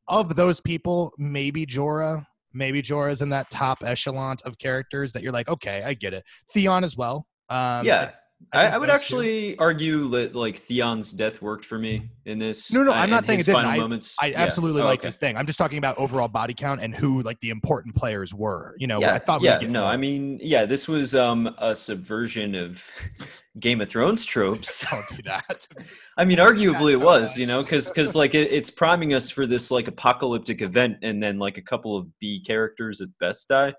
[0.09, 5.33] of those people, maybe Jorah, maybe Jorah's in that top echelon of characters that you're
[5.33, 6.25] like, okay, I get it.
[6.53, 7.27] Theon as well.
[7.49, 8.11] Um, yeah,
[8.53, 12.72] I I, would actually argue that like Theon's death worked for me in this.
[12.72, 13.57] No, no, uh, I'm not saying it didn't.
[13.57, 14.16] final I- moments.
[14.20, 14.42] I Yeah.
[14.42, 15.09] absolutely Oh, like okay.
[15.09, 15.37] this thing.
[15.37, 18.77] I'm just talking about overall body count and who like the important players were.
[18.79, 19.90] You know, yeah, I thought we yeah, no, more.
[19.90, 22.88] I mean, yeah, this was um a subversion of
[23.59, 24.87] Game of Thrones tropes.
[24.90, 25.66] don't do that.
[26.18, 27.38] I mean, arguably it was, much.
[27.38, 31.22] you know, because because like it, it's priming us for this like apocalyptic event, and
[31.22, 33.75] then like a couple of B characters at best die.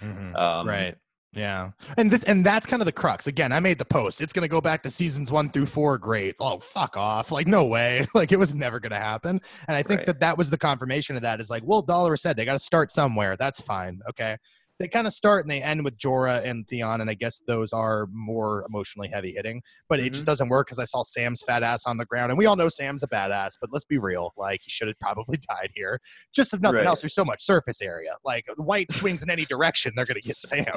[0.00, 0.36] Mhm.
[0.36, 0.94] Um, right.
[1.34, 1.70] Yeah.
[1.96, 3.26] And this and that's kind of the crux.
[3.26, 4.20] Again, I made the post.
[4.20, 5.96] It's gonna go back to seasons one through four.
[5.96, 6.36] Great.
[6.38, 7.32] Oh, fuck off.
[7.32, 8.06] Like, no way.
[8.14, 9.40] Like it was never gonna happen.
[9.66, 10.06] And I think Right.
[10.08, 12.58] that that was the confirmation of that is like, well, Dollar said they got to
[12.58, 13.36] start somewhere.
[13.36, 14.00] That's fine.
[14.10, 14.36] Okay.
[14.82, 17.72] They kind of start and they end with Jorah and Theon, and I guess those
[17.72, 19.62] are more emotionally heavy hitting.
[19.88, 20.14] But it Mm-hmm.
[20.14, 22.56] just doesn't work because I saw Sam's fat ass on the ground, and we all
[22.56, 23.52] know Sam's a badass.
[23.60, 26.00] But let's be real, like he should have probably died here.
[26.34, 26.86] Just if nothing Right.
[26.86, 28.10] else, there's so much surface area.
[28.24, 30.64] Like wight swings in any direction, they're gonna get Sam.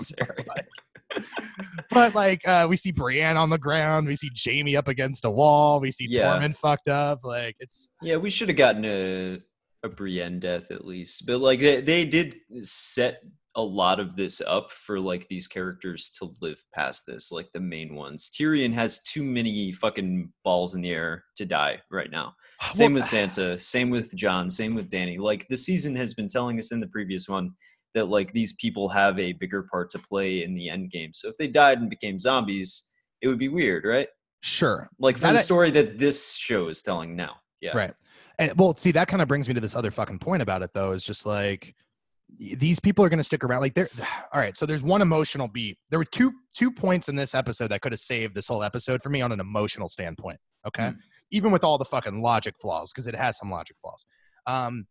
[0.48, 0.68] Like-
[1.92, 5.32] but like uh, we see Brienne on the ground, we see Jaime up against a
[5.32, 6.38] wall, we see Yeah.
[6.38, 7.20] Tormund fucked up.
[7.24, 9.40] Like it's Yeah, we should have gotten a
[9.84, 13.22] a Brienne death at least, but like they they did set
[13.56, 17.60] a lot of this up for like these characters to live past this, like the
[17.60, 18.30] main ones.
[18.30, 22.34] Tyrion has too many fucking balls in the air to die right now.
[22.62, 25.18] Ah, same Well, with Sansa, same with Jon, same with Danny.
[25.18, 27.52] Like the season has been telling us in the previous one
[27.94, 31.12] that like these people have a bigger part to play in the end game.
[31.14, 32.92] So if they died and became zombies,
[33.22, 34.10] it would be weird, right?
[34.42, 34.90] Sure.
[35.00, 37.38] Like for That the I- story that this show is telling now.
[37.62, 37.76] Yeah.
[37.76, 37.94] Right.
[38.38, 40.72] And, well, see, that kind of brings me to this other fucking point about it,
[40.74, 41.74] though, is just like
[42.38, 43.62] these people are going to stick around.
[43.62, 43.90] Like, they're
[44.34, 44.58] all right.
[44.58, 45.78] So there's one emotional beat.
[45.90, 49.02] There were two two points in this episode that could have saved this whole episode
[49.02, 50.40] for me on an emotional standpoint.
[50.68, 50.96] Okay, Hmm.
[51.32, 54.06] even with all the fucking logic flaws, because it has some logic flaws.
[54.48, 54.88] Um,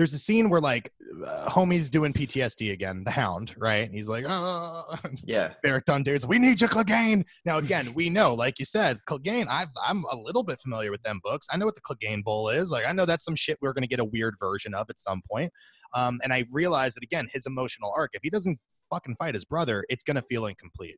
[0.00, 0.90] there's a scene where like
[1.26, 3.84] uh, homie's doing PTSD again, the Hound, right?
[3.84, 5.52] And he's like, oh, Yeah.
[5.62, 7.22] Beric Dondarri's, we need you, Clegane.
[7.44, 11.02] Now, again, we know, like you said, Clegane, I've, I'm a little bit familiar with
[11.02, 11.48] them books.
[11.52, 12.70] I know what the Clegane Bowl is.
[12.70, 14.98] Like, I know that's some shit we're going to get a weird version of at
[14.98, 15.52] some point.
[15.92, 18.58] Um, and I realize that, again, his emotional arc, if he doesn't
[18.88, 20.96] fucking fight his brother, it's going to feel incomplete.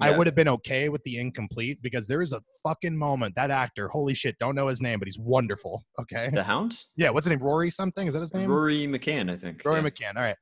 [0.00, 3.34] I would have been okay with the incomplete because there is a fucking moment.
[3.34, 5.84] That actor, holy shit, don't know his name, but he's wonderful.
[6.00, 6.30] Okay.
[6.32, 6.76] The Hound?
[6.96, 7.10] Yeah.
[7.10, 7.44] What's his name?
[7.44, 8.06] Rory something?
[8.06, 8.50] Is that his name?
[8.50, 9.62] Rory McCann, I think.
[9.64, 9.88] Rory yeah.
[9.88, 10.16] McCann.
[10.16, 10.36] All right.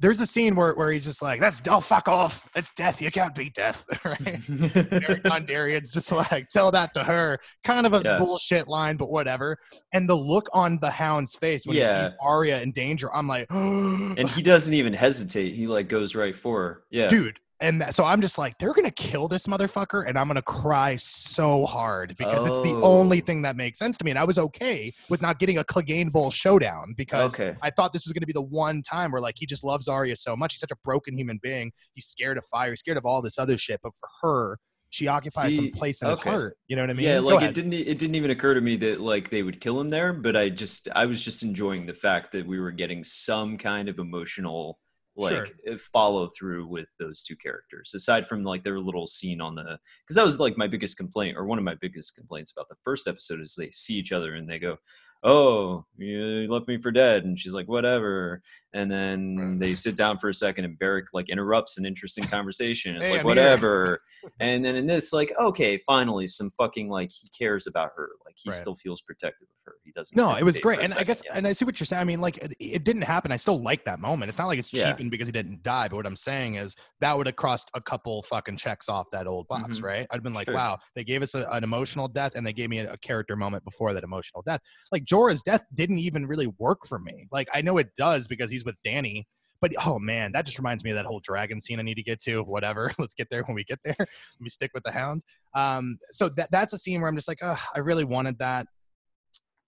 [0.00, 2.48] There's a scene where, where he's just like, "That's oh fuck off.
[2.56, 3.00] It's death.
[3.00, 4.18] You can't beat death." right?
[4.48, 8.18] Beric Dondarrion's just like, "Tell that to her." Kind of a Yeah.
[8.18, 9.56] bullshit line, but whatever.
[9.92, 13.46] And the look on the Hound's face when he sees Arya in danger, I'm like,
[13.50, 15.54] and he doesn't even hesitate.
[15.54, 16.82] He like goes right for her.
[16.90, 17.06] Yeah.
[17.06, 17.38] dude.
[17.60, 20.96] And that, so I'm just like, they're gonna kill this motherfucker, and I'm gonna cry
[20.96, 23.24] so hard because it's the only Oh.
[23.24, 24.10] thing that makes sense to me.
[24.10, 27.56] And I was okay with not getting a Clegane Bowl showdown because Okay.
[27.62, 29.88] I thought this was going to be the one time where like he just loves
[29.88, 30.54] Arya so much.
[30.54, 31.72] He's such a broken human being.
[31.94, 32.70] He's scared of fire.
[32.70, 33.80] He's scared of all this other shit.
[33.82, 34.58] But for her,
[34.90, 36.56] she occupies some place in his heart.
[36.68, 37.06] You know what I mean?
[37.06, 39.80] yeah, like it didn't it didn't even occur to me that like they would kill
[39.80, 43.02] him there, but I just I was just enjoying the fact that we were getting
[43.02, 44.78] some kind of emotional
[45.16, 49.54] like uh, follow through with those two characters aside from like their little scene on
[49.54, 52.68] the because that was like my biggest complaint or one of my biggest complaints about
[52.68, 54.76] the first episode is they see each other and they go
[55.22, 58.42] oh you left me for dead and she's like whatever
[58.74, 59.58] and then Right.
[59.60, 63.12] they sit down for a second and Beric like interrupts an interesting conversation it's Hey,
[63.14, 64.02] like I'm whatever
[64.40, 68.34] and then in this like okay finally some fucking like he cares about her like
[68.36, 68.54] he Right.
[68.58, 71.32] still feels protective her he doesn't No, it was great, and I guess, yeah.
[71.34, 72.00] and I see what you're saying.
[72.00, 73.32] I mean, like, it, it didn't happen.
[73.32, 74.28] I still like that moment.
[74.28, 74.90] It's not like it's Yeah.
[74.90, 75.88] cheapened because he didn't die.
[75.88, 79.26] But what I'm saying is that would have crossed a couple fucking checks off that
[79.26, 79.82] old box, Mhm.
[79.84, 80.06] right?
[80.10, 80.54] I'd been like, Sure.
[80.54, 83.36] wow, they gave us a, an emotional death, and they gave me a, a character
[83.36, 84.60] moment before that emotional death.
[84.92, 87.26] Like Jorah's death didn't even really work for me.
[87.32, 89.26] Like I know it does because he's with Danny.
[89.60, 92.02] But oh man, that just reminds me of that whole dragon scene I need to
[92.02, 92.42] get to.
[92.42, 93.94] Whatever, let's get there when we get there.
[93.98, 95.22] Let me stick with the hound.
[95.54, 98.66] Um, so that that's a scene where I'm just like, oh, I really wanted that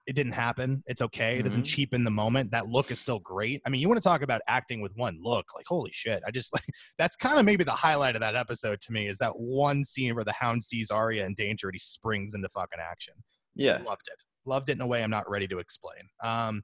[0.06, 0.82] it didn't happen.
[0.86, 1.38] It's okay.
[1.38, 1.66] It doesn't Mhm.
[1.66, 2.50] cheapen the moment.
[2.52, 3.60] That look is still great.
[3.66, 6.22] I mean, you want to talk about acting with one look, like holy shit.
[6.26, 6.64] I just like
[6.98, 10.14] that's kind of maybe the highlight of that episode to me is that one scene
[10.14, 13.14] where the hound sees Arya in danger and he springs into fucking action.
[13.54, 14.22] yeah Loved it.
[14.44, 16.02] Loved it in a way I'm not ready to explain.
[16.22, 16.62] Um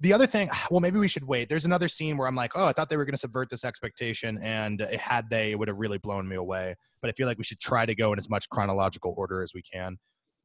[0.00, 1.48] the other thing, well, maybe we should wait.
[1.48, 3.64] There's another scene where I'm like, oh, I thought they were going to subvert this
[3.64, 6.74] expectation, and it had they, it would have really blown me away.
[7.00, 9.52] But I feel like we should try to go in as much chronological order as
[9.54, 9.96] we can.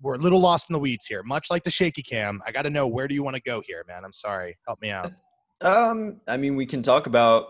[0.02, 2.42] We're a little lost in the weeds here, much like the shaky cam.
[2.48, 4.04] I got to know where do you want to go here, man?
[4.06, 4.56] I'm sorry.
[4.66, 5.12] Help me out.
[5.62, 7.48] um i mean we can talk about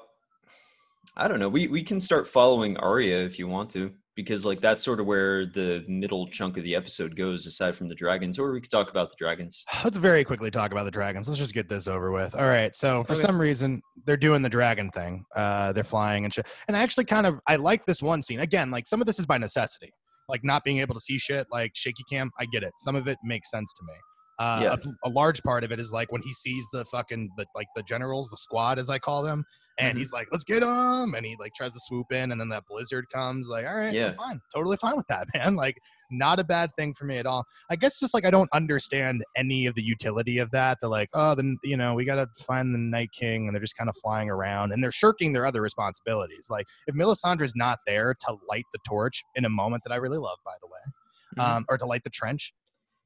[1.15, 4.59] i don't know we we can start following Arya if you want to because like
[4.61, 8.39] that's sort of where the middle chunk of the episode goes aside from the dragons
[8.39, 11.27] or we could talk about the dragons Let's very quickly talk about the dragons.
[11.29, 12.35] Let's just get this over with.
[12.35, 12.75] All right.
[12.75, 13.21] So for Okay.
[13.21, 15.23] some reason, they're doing the dragon thing.
[15.35, 16.47] Uh, they're flying and shit.
[16.67, 18.39] And I actually kind of I like this one scene.
[18.41, 19.93] Again, like some of this is by necessity.
[20.29, 22.31] Like not being able to see shit, like shaky cam.
[22.39, 22.71] I get it.
[22.77, 23.93] Some of it makes sense to me.
[24.39, 24.91] Uh, Yeah.
[25.03, 27.67] a, a large part of it is like when he sees the fucking the, like
[27.75, 29.43] the generals, the squad as I call them,
[29.79, 29.99] and Mhm.
[29.99, 32.65] he's like, "Let's get him!" And he like tries to swoop in, and then that
[32.67, 33.47] blizzard comes.
[33.47, 34.07] Like, all right, Yeah.
[34.09, 35.55] I'm fine, totally fine with that, man.
[35.55, 35.77] Like,
[36.11, 37.45] not a bad thing for me at all.
[37.69, 40.79] I guess just like I don't understand any of the utility of that.
[40.81, 43.77] They're like, oh, then you know we gotta find the Night King, and they're just
[43.77, 46.47] kind of flying around, and they're shirking their other responsibilities.
[46.49, 50.17] Like if Melisandre's not there to light the torch in a moment that I really
[50.17, 50.93] love, by the way,
[51.37, 51.57] Mhm.
[51.57, 52.53] um, or to light the trench,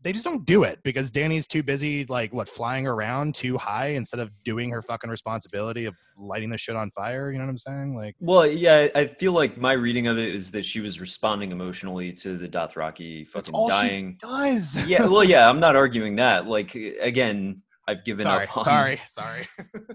[0.03, 3.87] they just don't do it because Danny's too busy, like what, flying around too high
[3.87, 7.31] instead of doing her fucking responsibility of lighting the shit on fire.
[7.31, 7.95] You know what I'm saying?
[7.95, 11.51] Like, Well, yeah, I feel like my reading of it is that she was responding
[11.51, 14.17] emotionally to the Dothraki that's fucking all dying.
[14.21, 14.85] she does.
[14.87, 16.47] yeah, well, yeah, I'm not arguing that.
[16.47, 19.47] Like, again, I've given sorry, up on sorry, sorry.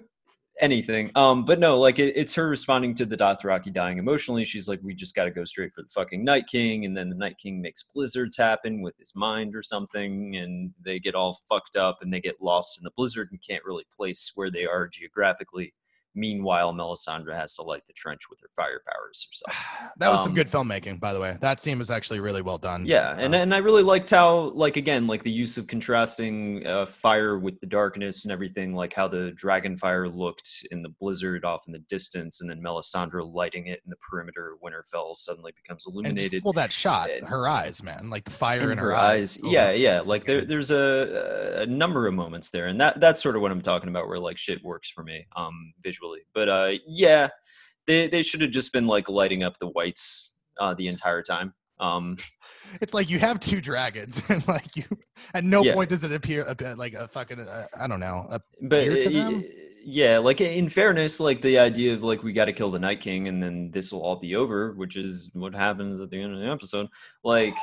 [0.61, 1.11] anything.
[1.15, 4.45] Um, but no, like it, it's her responding to the Dothraki dying emotionally.
[4.45, 7.09] She's like, we just got to go straight for the fucking Night King, and then
[7.09, 11.37] the Night King makes blizzards happen with his mind or something, and they get all
[11.49, 14.67] fucked up and they get lost in the blizzard and can't really place where they
[14.67, 15.73] are geographically
[16.15, 19.93] Meanwhile, Melisandre has to light the trench with her fire powers herself.
[19.99, 21.37] that was some Um, good filmmaking, by the way.
[21.41, 22.87] That scene was actually really well done.
[22.87, 26.67] Yeah, and Um, and I really liked how, like again, like the use of contrasting
[26.67, 30.89] uh, fire with the darkness and everything, like how the dragon fire looked in the
[31.01, 35.15] blizzard off in the distance, and then Melisandre lighting it in the perimeter of Winterfell
[35.17, 36.43] suddenly becomes illuminated.
[36.43, 39.39] well, that shot, and- her eyes, man, like the fire in, in her, eyes.
[39.45, 40.01] Oh, Yeah, yeah.
[40.05, 43.53] Like there, there's a, a number of moments there, and that that's sort of what
[43.53, 45.98] I'm talking about, where like shit works for me, um, visually.
[46.35, 47.29] But uh, yeah,
[47.87, 51.55] they they should have just been like lighting up the whites uh the entire time.
[51.81, 52.17] Um,
[52.83, 54.85] It's like you have two dragons, and like you,
[55.33, 55.75] at no Yeah.
[55.75, 58.27] point does it appear a bit like a fucking, uh, I don't know,
[58.61, 59.41] but uh,
[59.85, 63.01] yeah, like in fairness, like the idea of like we got to kill the Night
[63.01, 66.35] King and then this will all be over, which is what happens at the end
[66.35, 66.89] of the episode.
[67.25, 67.57] Like,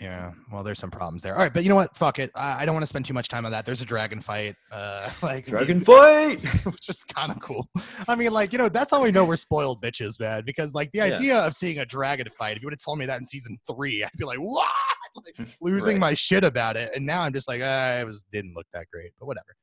[0.00, 1.34] Yeah, well, there's some problems there.
[1.34, 1.94] All right, but you know what?
[1.96, 2.30] Fuck it.
[2.34, 3.64] I, I don't want to spend too much time on that.
[3.64, 4.56] There's a dragon fight.
[4.70, 6.40] Uh, like dragon fight.
[6.64, 7.68] which is kind of cool.
[8.08, 10.42] I mean, like you know, that's how we know we're spoiled bitches, man.
[10.44, 11.04] Because like the Yeah.
[11.14, 13.58] idea of seeing a dragon fight, if you would have told me that in season
[13.70, 14.68] three, I'd be like, what?
[15.14, 16.00] Like, losing Right.
[16.00, 16.90] my shit about it.
[16.96, 19.54] And now I'm just like, ah, it was didn't look that great, but whatever.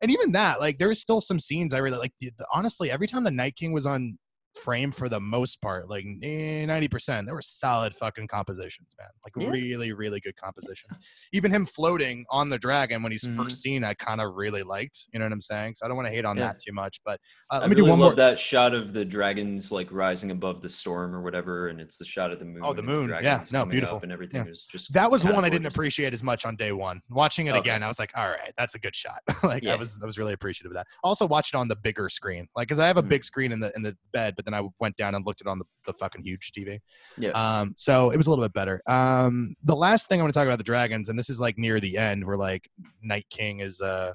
[0.00, 2.12] And even that, like, there's still some scenes I really like.
[2.20, 4.16] The, the, honestly, every time the Night King was on
[4.56, 9.08] frame for the most part, like ninety percent, there were solid fucking compositions, man.
[9.24, 9.50] Like Yeah.
[9.50, 10.98] really, really good compositions.
[11.32, 13.36] Even him floating on the dragon when he's Mhm.
[13.36, 15.06] first seen, I kind of really liked.
[15.12, 15.74] You know what I'm saying?
[15.76, 16.48] So I don't want to hate on Yeah.
[16.48, 18.16] that too much, but uh, let I me really do one love more.
[18.16, 22.04] that shot of the dragons like rising above the storm or whatever, and it's the
[22.04, 22.62] shot of the moon.
[22.64, 23.14] Oh, the moon.
[23.22, 24.00] Yeah, no, beautiful.
[24.02, 27.00] and everything just That was one I didn't appreciate as much on day one.
[27.10, 27.60] Watching it Okay.
[27.60, 29.20] again, I was like, all right, that's a good shot.
[29.42, 30.86] like I was, I was really appreciative of that.
[31.02, 33.08] Also watched it on the bigger screen, like because I have a Mm.
[33.08, 35.46] big screen in the in the bed, but then I went down and looked it
[35.46, 36.78] on the, the fucking huge TV.
[37.16, 37.30] Yeah.
[37.30, 38.82] Um, so it was a little bit better.
[38.86, 41.58] Um, the last thing I want to talk about the dragons, and this is like
[41.58, 42.68] near the end, where like
[43.02, 44.12] Night King is uh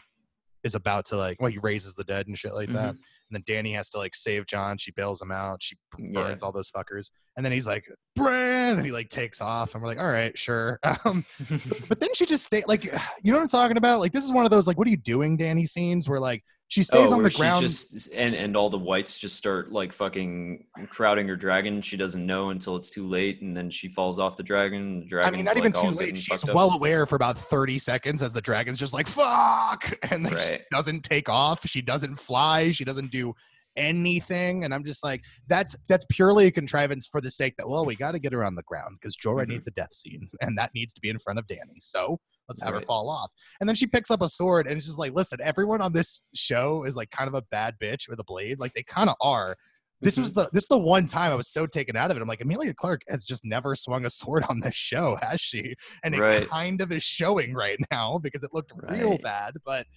[0.63, 2.93] is about to like well he raises the dead and shit like that.
[2.95, 2.99] Mhm.
[3.29, 4.77] And then Danny has to like save Jon.
[4.77, 5.61] She bails him out.
[5.61, 6.23] She b- Yeah.
[6.23, 7.11] burns all those fuckers.
[7.35, 7.83] And then he's like,
[8.15, 8.77] Bran!
[8.77, 9.73] And he like takes off.
[9.73, 10.79] And we're like, all right, sure.
[11.05, 11.25] Um,
[11.89, 12.85] but then she just stay like,
[13.23, 13.99] you know what I'm talking about?
[13.99, 16.41] Like, this is one of those like, what are you doing, Danny scenes where like
[16.69, 17.61] she stays oh, on the ground.
[17.61, 21.81] just and and all the whites just start like fucking crowding her dragon.
[21.81, 25.07] She doesn't know until it's too late, and then she falls off the dragon.
[25.09, 26.17] The I mean, not even too late.
[26.17, 26.55] She's fucked up.
[26.55, 29.97] well aware for about 30 seconds as the dragon's just like, fuck.
[30.11, 31.65] And then she doesn't take off.
[31.65, 32.71] She doesn't fly.
[32.71, 33.33] She doesn't do
[33.77, 34.63] anything.
[34.63, 37.95] And I'm just like, that's that's purely a contrivance for the sake that, well, we
[37.95, 39.49] got to get her on the ground because Jorah Mhm.
[39.49, 40.29] needs a death scene.
[40.41, 41.77] And that needs to be in front of Danny.
[41.79, 43.31] So let's have her fall off.
[43.59, 46.23] And then she picks up a sword and it's just like, listen, everyone on this
[46.33, 48.59] show is like kind of a bad bitch with a blade.
[48.59, 49.55] Like they kind of are.
[49.99, 50.41] This was mm-hmm.
[50.41, 52.21] the this is the one time I was so taken out of it.
[52.21, 55.75] I'm like, Emilia Clarke has just never swung a sword on this show, has she?
[56.03, 56.47] And it Right.
[56.47, 59.23] kind of is showing right now because it looked real Right.
[59.23, 59.55] bad.
[59.65, 59.87] But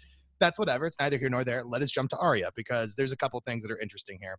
[0.41, 0.87] that's whatever.
[0.87, 1.65] It's neither here nor there.
[1.65, 4.39] Let us jump to Arya because there's a couple things that are interesting here.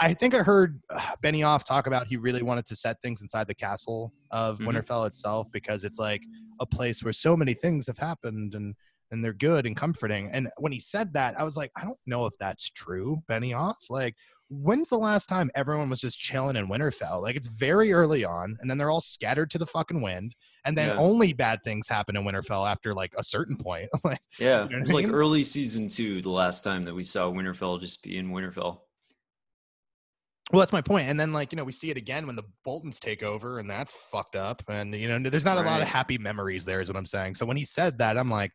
[0.00, 3.46] I think I heard uh, Benioff talk about he really wanted to set things inside
[3.46, 4.66] the castle of Mhm.
[4.66, 6.22] Winterfell itself because it's like
[6.60, 8.74] a place where so many things have happened and
[9.12, 10.30] and they're good and comforting.
[10.32, 13.74] And when he said that, I was like, I don't know if that's true, Benioff.
[13.90, 14.14] Like,
[14.50, 17.20] when's the last time everyone was just chilling in Winterfell?
[17.20, 20.76] Like, it's very early on, and then they're all scattered to the fucking wind, and
[20.76, 20.94] then Yeah.
[20.96, 23.90] only bad things happen in Winterfell after like a certain point.
[24.04, 26.94] like, Yeah, You know it was I like early season two, the last time that
[26.94, 28.78] we saw Winterfell just be in Winterfell.
[30.52, 31.08] Well, that's my point.
[31.08, 33.70] And then, like, you know, we see it again when the Boltons take over, and
[33.70, 34.62] that's fucked up.
[34.68, 37.36] And, you know, there's not a lot of happy memories there, is what I'm saying.
[37.36, 38.50] So when he said that, I'm like,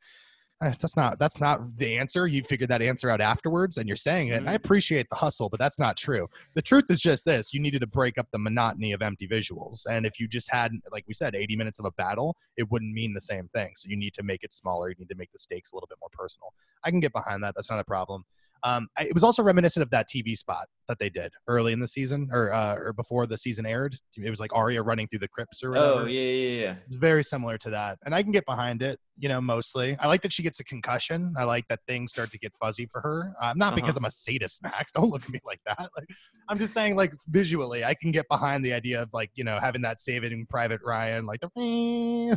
[0.62, 2.28] "Eh, that's not that's not the answer.
[2.28, 4.36] You figured that answer out afterwards, and you're saying it.
[4.38, 4.64] And I Mhm.
[4.64, 6.28] appreciate the hustle, but that's not true.
[6.54, 9.86] The truth is just this: you needed to break up the monotony of empty visuals.
[9.90, 12.94] And if you just had, like we said, 80 minutes of a battle, it wouldn't
[12.94, 13.72] mean the same thing.
[13.76, 14.90] So you need to make it smaller.
[14.90, 16.54] You need to make the stakes a little bit more personal.
[16.84, 17.56] I can get behind that.
[17.56, 18.26] That's not a problem.
[18.64, 21.80] Um, I, it was also reminiscent of that TV spot that they did early in
[21.80, 23.98] the season, or uh, or before the season aired.
[24.18, 26.02] It was like Arya running through the crypts or whatever.
[26.02, 26.76] Oh yeah, yeah, yeah.
[26.86, 29.00] It's very similar to that, and I can get behind it.
[29.18, 29.96] You know, mostly.
[30.00, 31.34] I like that she gets a concussion.
[31.38, 33.34] I like that things start to get fuzzy for her.
[33.42, 34.00] Uh, not because Uh-huh.
[34.02, 34.92] I'm a sadist, Max.
[34.92, 35.90] Don't look at me like that.
[35.96, 36.10] Like,
[36.50, 39.60] I'm just saying, like visually, I can get behind the idea of like you know
[39.60, 41.50] having that Saving Private Ryan, like the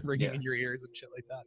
[0.05, 0.34] ringing Yeah.
[0.34, 1.45] in your ears and shit like that.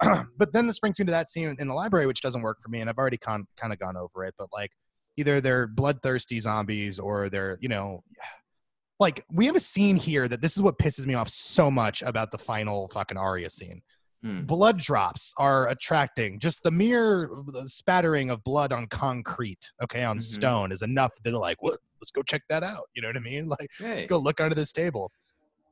[0.36, 2.68] but then this brings me to that scene in the library, which doesn't work for
[2.68, 4.34] me, and I've already con- kind of gone over it.
[4.38, 4.70] But like,
[5.16, 8.02] either they're bloodthirsty zombies or they're you know
[9.00, 12.02] like we have a scene here that this is what pisses me off so much
[12.02, 13.80] about the final fucking Arya scene.
[14.24, 14.42] Hmm.
[14.46, 16.40] Blood drops are attracting.
[16.40, 17.28] Just the mere
[17.66, 20.22] spattering of blood on concrete, okay, on Mhm.
[20.22, 21.78] stone is enough they're like, what?
[22.00, 22.82] Let's go check that out.
[22.96, 23.48] You know what I mean?
[23.60, 23.94] Like, Hey.
[23.94, 25.12] let's go look under this table.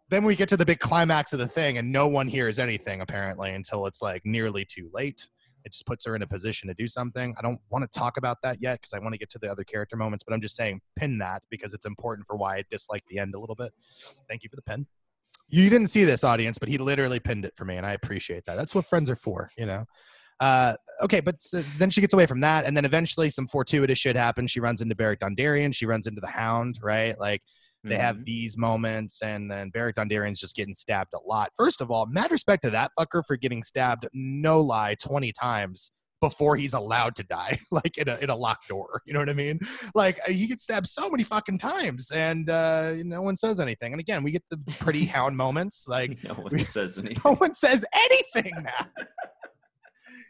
[0.08, 3.00] Then we get to the big climax of the thing, and no one hears anything
[3.00, 5.28] apparently until it's like nearly too late.
[5.64, 7.34] It just puts her in a position to do something.
[7.36, 9.50] I don't want to talk about that yet because I want to get to the
[9.50, 12.64] other character moments, but I'm just saying pin that because it's important for why I
[12.70, 13.72] dislike the end a little bit.
[14.28, 14.86] Thank you for the pin.
[15.48, 18.44] You didn't see this audience, but he literally pinned it for me, and I appreciate
[18.46, 18.54] that.
[18.56, 19.86] That's what friends are for, you know.
[20.38, 23.98] Uh, okay, but so then she gets away from that, and then eventually some fortuitous
[23.98, 24.52] shit happens.
[24.52, 25.74] She runs into Beric Dondarrion.
[25.74, 27.18] She runs into the Hound, right?
[27.18, 27.42] Like
[27.88, 28.24] they have Mhm.
[28.26, 31.50] these moments, and then Beric Dondarrion's just getting stabbed a lot.
[31.56, 35.92] First of all, mad respect to that fucker for getting stabbed, no lie, 20 times
[36.22, 39.02] before he's allowed to die, like in a, in a locked door.
[39.06, 39.60] You know what I mean?
[39.94, 43.92] Like he gets stabbed so many fucking times, and uh, no one says anything.
[43.92, 45.86] And again, we get the pretty hound moments.
[45.86, 47.18] Like no one says anything.
[47.24, 48.86] no one says anything now.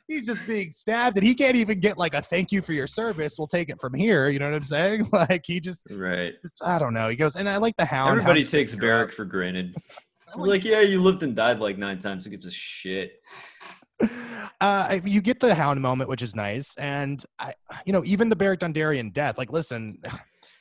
[0.09, 2.87] He's just being stabbed, and he can't even get like a thank you for your
[2.87, 3.37] service.
[3.39, 4.29] We'll take it from here.
[4.29, 5.09] You know what I'm saying?
[5.13, 6.35] Like he just, Right.
[6.43, 7.09] just I don't know.
[7.09, 8.11] He goes, and I like the hound.
[8.11, 9.75] Everybody Hound's takes Beric for granted.
[10.37, 12.25] We're like, yeah, you lived and died like nine times.
[12.25, 13.21] Who gives a shit?
[14.61, 17.55] uh, you get the hound moment, which is nice, and I,
[17.87, 19.39] you know, even the Beric Dondarrion death.
[19.39, 19.99] Like, listen,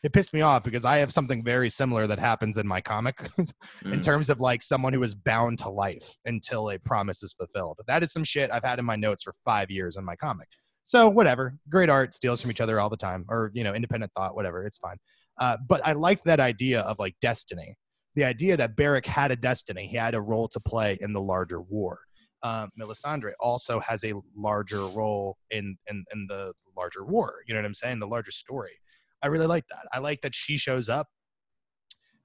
[0.06, 3.20] it pissed me off because I have something very similar that happens in my comic,
[3.39, 3.47] in
[3.84, 4.03] Mm.
[4.03, 7.80] terms of like someone who is bound to life until a promise is fulfilled.
[7.88, 10.47] That is some shit I've had in my notes for five years in my comic.
[10.84, 14.12] So whatever, great art steals from each other all the time, or you know, independent
[14.16, 14.64] thought, whatever.
[14.64, 14.97] It's fine.
[15.39, 17.76] Uh, but I like that idea of like destiny.
[18.14, 21.22] The idea that Beric had a destiny, he had a role to play in the
[21.22, 21.99] larger war
[22.43, 27.38] um, Melisandre also has a larger role in, in in the larger war.
[27.47, 27.99] You know what I'm saying?
[27.99, 28.74] The larger story.
[29.26, 29.88] I really like that.
[29.91, 31.07] I like that she shows up.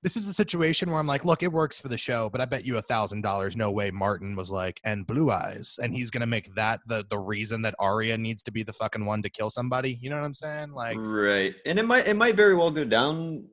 [0.02, 2.44] This is the situation where I'm like, look, it works for the show, but I
[2.44, 3.90] bet you a thousand dollars, no way.
[3.90, 7.74] Martin was like, and blue eyes, and he's gonna make that the the reason that
[7.78, 9.98] Arya needs to be the fucking one to kill somebody.
[10.02, 10.72] You know what I'm saying?
[10.72, 11.54] Like, right.
[11.64, 13.44] And it might it might very well go down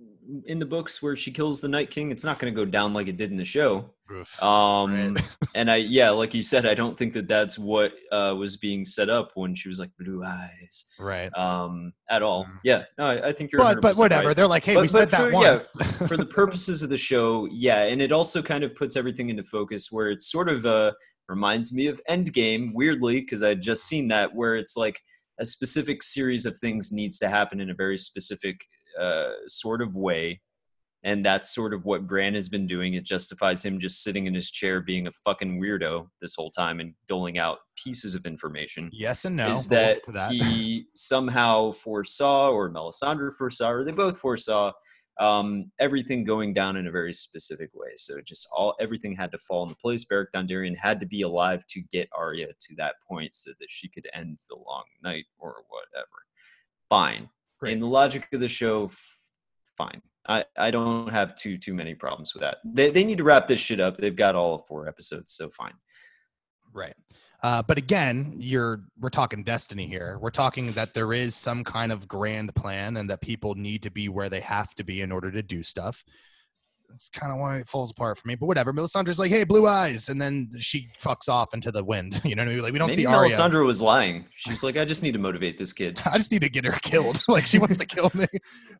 [0.45, 2.11] in the books where she kills the Night King.
[2.11, 3.91] It's not going to go down like it did in the show.
[4.11, 4.41] oof.
[4.43, 5.23] Um, Right.
[5.55, 8.84] and I yeah, like you said, I don't think that that's what uh, was being
[8.86, 10.86] set up when she was like blue eyes.
[10.99, 11.36] right.
[11.38, 12.45] Um, at all.
[12.45, 12.59] Mm.
[12.63, 12.84] Yeah.
[12.97, 13.59] No, I, I think you're.
[13.59, 14.28] But but whatever.
[14.28, 14.36] right.
[14.36, 15.71] They're like, hey, But- we but said that for- yeah, once.
[16.07, 19.43] for the purposes of the show, yeah, and it also kind of puts everything into
[19.43, 20.91] focus where it's sort of uh
[21.30, 24.99] reminds me of Endgame weirdly because I'd just seen that where it's like
[25.39, 28.61] a specific series of things needs to happen in a very specific
[28.99, 30.41] uh, sort of way.
[31.03, 32.95] And that's sort of what Bran has been doing.
[32.95, 36.79] It justifies him just sitting in his chair being a fucking weirdo this whole time
[36.79, 39.51] and doling out pieces of information yes and no.
[39.51, 40.31] is that, that.
[40.31, 44.71] he somehow foresaw, or Melisandre foresaw, or they both foresaw
[45.19, 47.89] um, everything going down in a very specific way.
[47.95, 50.05] So just all everything had to fall into place.
[50.05, 53.87] Beric Dondarrion had to be alive to get Arya to that point, so that she
[53.87, 56.25] could end the long night or whatever.
[56.89, 57.29] Fine.
[57.59, 57.73] Great.
[57.73, 58.91] In the logic of the show,
[59.77, 60.01] fine.
[60.27, 62.57] I, I don't have too too many problems with that.
[62.65, 63.97] They they need to wrap this shit up.
[63.97, 65.73] They've got all of four episodes, so fine.
[66.73, 66.93] Right.
[67.43, 70.17] Uh, but again, you're we're talking destiny here.
[70.19, 73.91] We're talking that there is some kind of grand plan and that people need to
[73.91, 76.03] be where they have to be in order to do stuff.
[76.89, 78.35] That's kind of why it falls apart for me.
[78.35, 78.73] But whatever.
[78.73, 82.21] Melisandre's like, "Hey, blue eyes," and then she fucks off into the wind.
[82.27, 82.63] You know what I mean?
[82.63, 83.31] Like we don't Maybe see Arya.
[83.31, 84.25] Melisandre was lying.
[84.35, 86.01] She was like, I just need to motivate this kid.
[86.11, 87.23] I just need to get her killed.
[87.29, 88.25] like she wants to kill me.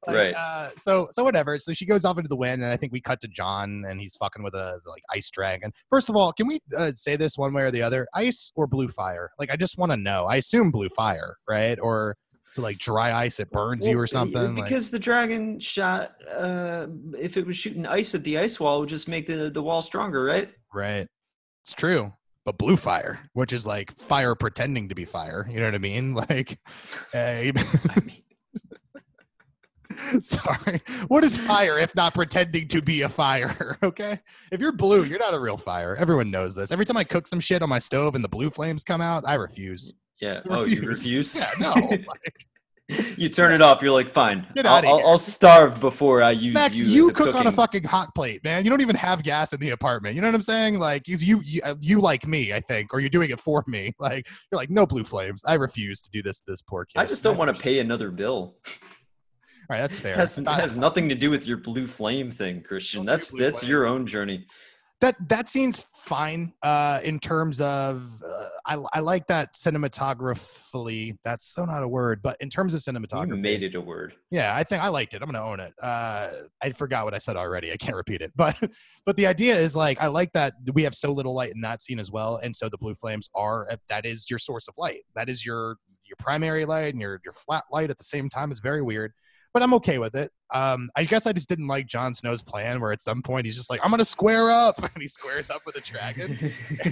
[0.06, 0.34] Like, Right.
[0.34, 1.58] Uh, so so whatever.
[1.60, 4.02] So she goes off into the wind, and I think we cut to Jon, and
[4.02, 5.72] he's fucking with a like ice dragon.
[5.90, 8.06] First of all, can we uh, say this one way or the other?
[8.14, 9.30] Ice or blue fire?
[9.40, 10.26] Like I just want to know.
[10.26, 11.80] I assume blue fire, right?
[11.82, 12.16] Or
[12.54, 14.56] to like dry ice, it burns you or something.
[14.56, 16.88] like- Because the dragon shot, uh,
[17.18, 19.62] if it was shooting ice at the ice wall, it would just make the, the
[19.62, 20.50] wall stronger, right?
[20.74, 21.08] right.
[21.64, 22.14] It's true.
[22.46, 25.46] But blue fire, which is like fire pretending to be fire.
[25.52, 26.14] You know what I mean?
[26.30, 26.58] Like,
[27.14, 27.52] uh, I
[28.06, 28.24] mean,
[30.22, 30.82] Sorry.
[31.08, 33.78] What is fire if not pretending to be a fire?
[33.84, 34.20] Okay.
[34.52, 35.96] If you're blue, you're not a real fire.
[35.96, 36.72] Everyone knows this.
[36.72, 39.24] Every time I cook some shit on my stove and the blue flames come out,
[39.28, 39.94] I refuse.
[40.22, 40.42] Yeah.
[40.50, 41.40] I Oh, you refuse.
[41.40, 41.74] Yeah, no.
[42.08, 42.48] Like,
[43.18, 43.82] you turn it off.
[43.82, 44.48] You're like, fine.
[44.64, 45.08] I'll, I'll.
[45.08, 46.86] I'll starve before I use Max, you.
[46.86, 48.64] you, cook on a fucking hot plate, man.
[48.64, 50.16] You don't even have gas in the apartment.
[50.16, 50.80] You know what I'm saying?
[50.80, 53.62] Like, is you, you, uh, you like me, I think, or you're doing it for
[53.68, 53.94] me.
[54.00, 55.44] Like, you're like, no blue flames.
[55.46, 57.00] I refuse to do this to this poor kid.
[57.00, 58.56] I just don't want to pay another bill.
[59.70, 60.14] All right, that's fair.
[60.14, 63.06] It has, it has nothing to do with your blue flame thing, Christian.
[63.06, 64.46] That's that's your own journey.
[65.00, 71.54] That that scene's fine uh in terms of uh, I, I like that cinematographically that's
[71.54, 74.16] so not a word but in terms of You cinematography made it a word.
[74.32, 75.22] yeah i think i liked it.
[75.22, 75.74] I'm gonna own it.
[75.82, 76.32] Uh
[76.62, 77.72] i forgot what i said already.
[77.72, 78.32] I can't repeat it.
[78.36, 78.58] But
[79.06, 81.82] but the idea is like i like that we have so little light in that
[81.82, 84.74] scene as well and so the blue flames are uh, that is your source of
[84.78, 85.02] light.
[85.16, 88.52] That is your your primary light and your your flat light at the same time.
[88.52, 89.12] Is very weird
[89.58, 90.32] but I'm okay with it.
[90.54, 93.56] Um, I guess I just didn't like Jon Snow's plan, where at some point he's
[93.56, 96.38] just like, "I'm gonna square up," and he squares up with a dragon,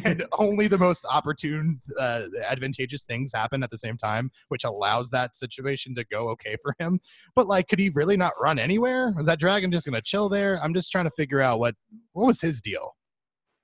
[0.04, 5.12] and only the most opportune, uh, advantageous things happen at the same time, which allows
[5.12, 7.00] that situation to go okay for him.
[7.36, 9.14] But like, could he really not run anywhere?
[9.16, 10.58] Was that dragon just gonna chill there?
[10.64, 11.76] I'm just trying to figure out what
[12.14, 12.94] what was his deal.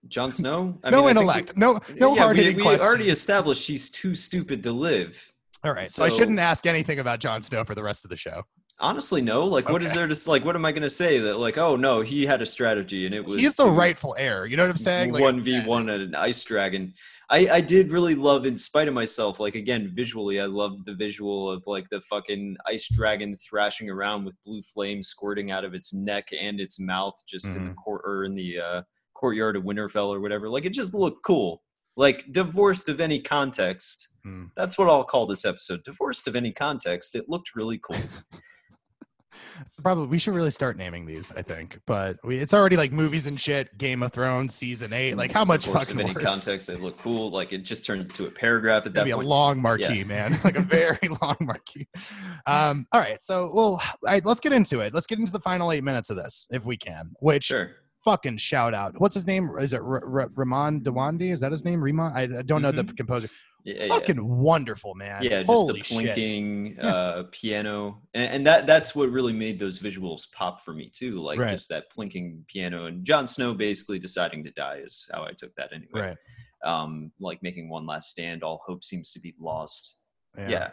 [0.09, 0.77] Jon Snow.
[0.83, 1.53] I no mean, intellect.
[1.55, 5.31] We, no no yeah, hard hitting we, we already established he's too stupid to live.
[5.63, 8.09] All right, so, so I shouldn't ask anything about Jon Snow for the rest of
[8.09, 8.43] the show.
[8.81, 9.45] Honestly, no.
[9.45, 9.73] Like, okay.
[9.73, 10.43] what is there to like?
[10.43, 11.57] What am I going to say that like?
[11.59, 13.39] Oh no, he had a strategy and it was.
[13.39, 14.47] He's the rightful heir.
[14.47, 15.13] You know what I'm saying?
[15.13, 16.93] One v one at an ice dragon.
[17.29, 20.95] I I did really love, in spite of myself, like again visually, I loved the
[20.95, 25.75] visual of like the fucking ice dragon thrashing around with blue flames squirting out of
[25.75, 27.57] its neck and its mouth, just mm-hmm.
[27.57, 27.79] in the mm-hmm.
[27.79, 28.81] court or in the uh,
[29.13, 30.49] courtyard of Winterfell or whatever.
[30.49, 31.61] Like, it just looked cool.
[31.97, 34.07] Like divorced of any context.
[34.25, 34.49] Mm.
[34.55, 35.83] That's what I'll call this episode.
[35.83, 37.15] Divorced of any context.
[37.15, 37.99] It looked really cool.
[39.81, 41.31] Probably we should really start naming these.
[41.31, 43.77] I think, but we, it's already like movies and shit.
[43.77, 45.15] Game of Thrones season eight.
[45.15, 46.23] Like how much fucking of any work?
[46.23, 47.29] context they look cool.
[47.29, 49.23] Like it just turned into a paragraph at that It'd point.
[49.23, 50.03] Be a long marquee, yeah.
[50.03, 50.39] man.
[50.43, 51.87] like a very long marquee.
[52.45, 54.93] Um, all right, so well, all right, let's get into it.
[54.93, 57.11] Let's get into the final eight minutes of this, if we can.
[57.19, 57.71] Which sure
[58.03, 58.99] fucking shout out.
[58.99, 59.51] What's his name?
[59.59, 61.31] Is it R- R- Ramin Djawadi?
[61.31, 61.83] Is that his name?
[61.99, 62.87] I, I don't know mm-hmm.
[62.87, 63.29] the composer.
[63.63, 64.21] Yeah, fucking yeah.
[64.23, 65.21] wonderful, man.
[65.21, 69.77] Yeah, Holy just the plinking uh, piano, and, and, that that's what really made those
[69.77, 71.21] visuals pop for me too.
[71.21, 71.51] Like right.
[71.51, 75.53] just that plinking piano, and Jon Snow basically deciding to die is how I took
[75.55, 76.15] that anyway.
[76.15, 76.17] Right.
[76.63, 80.01] Um, like making one last stand, all hope seems to be lost.
[80.35, 80.69] Yeah, yeah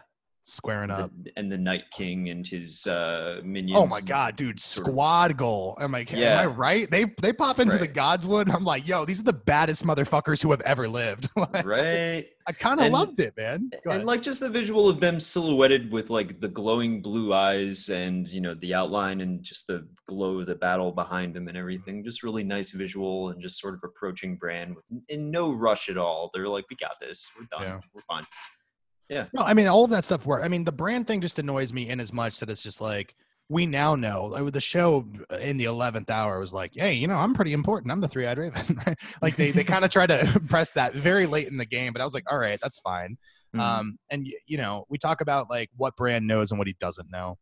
[0.49, 1.11] squaring up.
[1.23, 3.79] The, and the Night King and his uh, minions.
[3.81, 4.59] Oh my god, dude!
[4.59, 5.77] Squad of, goal.
[5.81, 6.35] I'm like, yeah.
[6.35, 6.91] am I right?
[6.91, 7.81] They they pop into right.
[7.81, 8.53] the Godswood.
[8.53, 11.29] I'm like, yo, these are the baddest motherfuckers who have ever lived.
[11.65, 12.27] right.
[12.47, 13.71] I kind of loved it, man.
[13.85, 18.27] And like just the visual of them silhouetted with like the glowing blue eyes and
[18.27, 22.03] you know the outline and just the glow of the battle behind them and everything.
[22.03, 25.99] Just really nice visual and just sort of approaching Bran with in no rush at
[25.99, 26.31] all.
[26.33, 27.31] They're like, we got this.
[27.39, 27.69] We're done.
[27.69, 27.81] Yeah.
[27.93, 28.25] We're fine.
[29.09, 29.27] Yeah.
[29.33, 30.43] No, I mean all of that stuff work.
[30.45, 33.15] I mean the Bran thing just annoys me in as much that it's just like
[33.49, 35.07] we now know like the show
[35.41, 38.37] in the 11th hour was like hey you know i'm pretty important i'm the three-eyed
[38.37, 41.65] raven right like they, they kind of try to press that very late in the
[41.65, 43.17] game but i was like all right that's fine
[43.57, 43.61] mm-hmm.
[43.61, 47.11] um and you know we talk about like what Bran knows and what he doesn't
[47.11, 47.39] know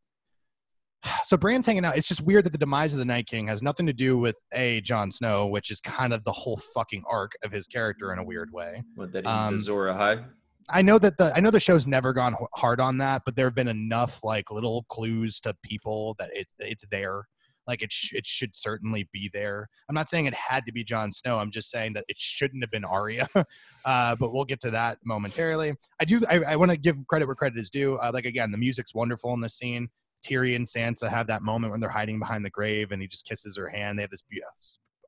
[1.24, 1.96] so Bran's hanging out.
[1.96, 4.36] It's just weird that the demise of the Night King has nothing to do with
[4.54, 8.18] a Jon Snow, which is kind of the whole fucking arc of his character in
[8.18, 8.82] a weird way.
[8.94, 10.24] What that he's um, Azor Ahai?
[10.68, 13.46] I know that the I know the show's never gone hard on that, but there
[13.46, 17.22] have been enough like little clues to people that it it's there.
[17.66, 19.68] Like it sh- it should certainly be there.
[19.88, 21.38] I'm not saying it had to be Jon Snow.
[21.38, 23.28] I'm just saying that it shouldn't have been Arya.
[23.84, 25.74] uh, but we'll get to that momentarily.
[26.00, 26.20] I do.
[26.28, 27.96] I, I want to give credit where credit is due.
[27.96, 29.88] Uh, like again, the music's wonderful in this scene.
[30.24, 33.26] Tyrion and Sansa have that moment when they're hiding behind the grave, and he just
[33.26, 33.98] kisses her hand.
[33.98, 34.50] They have this beautiful,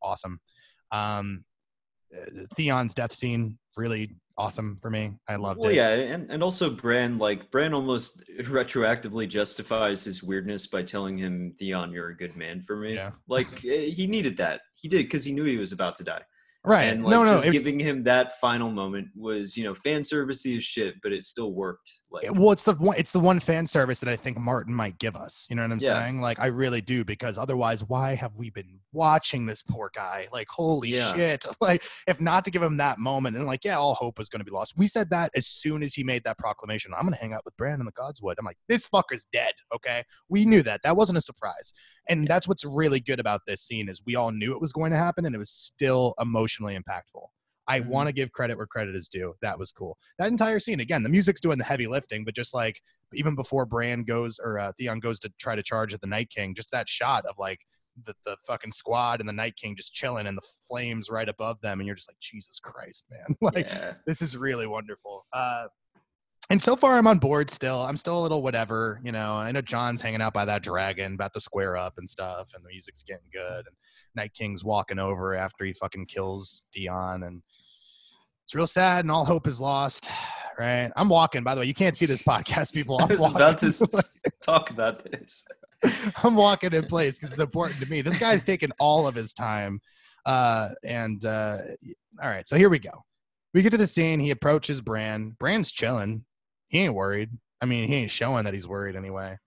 [0.02, 0.40] awesome.
[0.92, 1.44] Um,
[2.16, 5.12] uh, Theon's death scene really awesome for me.
[5.28, 5.74] I loved well, it.
[5.74, 11.54] Yeah, and, and also Bran, like Bran almost retroactively justifies his weirdness by telling him,
[11.58, 12.94] Theon, you're a good man for me.
[12.94, 13.10] Yeah.
[13.28, 14.60] Like eh, he needed that.
[14.74, 16.22] He did because he knew he was about to die.
[16.64, 16.84] Right.
[16.84, 17.34] And like, no, no.
[17.34, 21.22] Just giving him that final moment was, you know, fan servicey as shit, but it
[21.22, 21.90] still worked.
[22.10, 24.98] Like, well, it's the one, it's the one fan service that I think Martin might
[24.98, 25.46] give us.
[25.50, 25.88] You know what I'm yeah.
[25.88, 26.20] saying?
[26.22, 30.26] Like, I really do because otherwise, why have we been watching this poor guy?
[30.32, 31.14] Like, holy yeah.
[31.14, 31.44] shit!
[31.60, 34.38] Like, if not to give him that moment and like, yeah, all hope was going
[34.40, 34.78] to be lost.
[34.78, 36.92] We said that as soon as he made that proclamation.
[36.94, 38.36] I'm going to hang out with Bran in the Godswood.
[38.38, 39.52] I'm like, this fucker's dead.
[39.74, 40.80] Okay, we knew that.
[40.84, 41.72] That wasn't a surprise,
[42.08, 42.28] and yeah.
[42.28, 44.96] that's what's really good about this scene is we all knew it was going to
[44.96, 47.26] happen, and it was still emotionally impactful.
[47.68, 47.90] I mm-hmm.
[47.90, 49.34] want to give credit where credit is due.
[49.42, 49.96] That was cool.
[50.18, 52.80] That entire scene, again, the music's doing the heavy lifting, but just like
[53.14, 56.30] even before Bran goes or uh, Theon goes to try to charge at the Night
[56.30, 57.60] King, just that shot of like
[58.04, 61.60] the, the fucking squad and the Night King just chilling and the flames right above
[61.60, 63.36] them, and you're just like, Jesus Christ, man!
[63.54, 63.94] like yeah.
[64.06, 65.26] this is really wonderful.
[65.32, 65.66] Uh,
[66.50, 67.82] and so far I'm on board still.
[67.82, 69.34] I'm still a little whatever, you know.
[69.34, 72.64] I know Jon's hanging out by that dragon, about to square up and stuff, and
[72.64, 73.66] the music's getting good.
[73.66, 73.76] And
[74.14, 77.42] Night King's walking over after he fucking kills Theon, and
[78.44, 80.10] it's real sad, and all hope is lost.
[80.58, 80.90] Right?
[80.96, 81.44] I'm walking.
[81.44, 82.96] By the way, you can't see this podcast, people.
[83.00, 83.36] I'm I was walking.
[83.36, 84.04] about to
[84.42, 85.46] talk about this.
[86.24, 88.02] I'm walking in place because it's important to me.
[88.02, 89.80] This guy's taking all of his time.
[90.26, 91.58] Uh, and uh,
[92.20, 93.04] all right, so here we go.
[93.54, 94.18] We get to the scene.
[94.18, 95.36] He approaches Bran.
[95.38, 96.24] Bran's chilling
[96.68, 97.30] he ain't worried.
[97.60, 99.38] I mean, he ain't showing that he's worried anyway.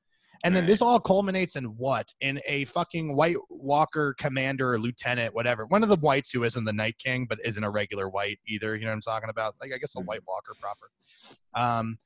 [0.44, 2.14] And then this all culminates in what?
[2.22, 5.66] In a fucking White Walker commander or lieutenant, whatever.
[5.68, 8.76] One of the whites who isn't the Night King, but isn't a regular white either.
[8.76, 9.56] You know what I'm talking about?
[9.62, 10.08] Like, I guess a mm-hmm.
[10.08, 10.90] White Walker proper.
[11.54, 11.98] Um,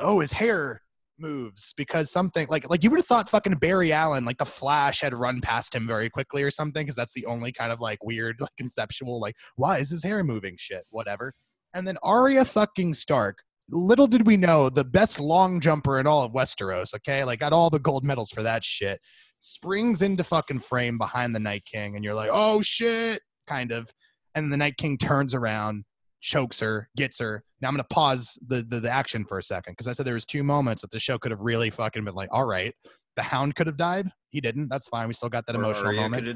[0.00, 0.80] oh, his hair.
[1.16, 5.00] moves because something like like you would have thought fucking Barry Allen, like the Flash,
[5.00, 8.02] had run past him very quickly or something, because that's the only kind of like
[8.02, 10.56] weird, like conceptual, like why is his hair moving?
[10.58, 11.32] Shit, whatever.
[11.72, 13.38] And then Arya fucking Stark.
[13.70, 16.94] Little did we know the best long jumper in all of Westeros.
[16.94, 19.00] Okay, like got all the gold medals for that shit.
[19.38, 23.90] Springs into fucking frame behind the Night King, and you're like, oh shit, kind of.
[24.34, 25.84] And the Night King turns around,
[26.20, 27.42] chokes her, gets her.
[27.60, 30.14] Now I'm gonna pause the the, the action for a second because I said there
[30.14, 32.74] was two moments that the show could have really fucking been like, all right,
[33.16, 34.10] the Hound could have died.
[34.30, 34.68] He didn't.
[34.68, 35.08] That's fine.
[35.08, 36.26] We still got that Or emotional Arya moment.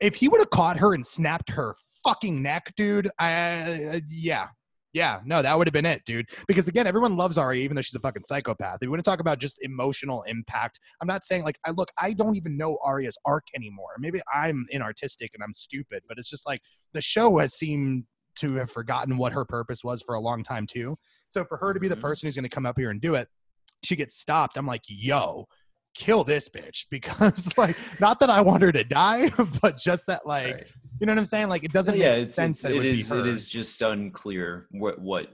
[0.00, 4.48] If he would have caught her and snapped her fucking neck, dude, I, uh, yeah.
[4.94, 6.30] Yeah, no, that would have been it, dude.
[6.46, 8.76] Because again, everyone loves Arya, even though she's a fucking psychopath.
[8.76, 11.90] If we want to talk about just emotional impact, I'm not saying like I look,
[11.98, 13.90] I don't even know Arya's arc anymore.
[13.98, 16.60] Maybe I'm inartistic and I'm stupid, but it's just like
[16.92, 18.04] the show has seemed
[18.36, 20.96] to have forgotten what her purpose was for a long time too.
[21.28, 22.00] So for her to be the Mhm.
[22.00, 23.28] person who's going to come up here and do it,
[23.82, 24.56] she gets stopped.
[24.56, 25.46] I'm like, yo,
[25.94, 29.28] kill this bitch because like not that I want her to die,
[29.60, 30.66] but just that like Right.
[31.04, 31.48] You know what I'm saying?
[31.50, 33.82] Like it doesn't yeah, make it's, sense it's that it, it is it is just
[33.82, 35.28] unclear what what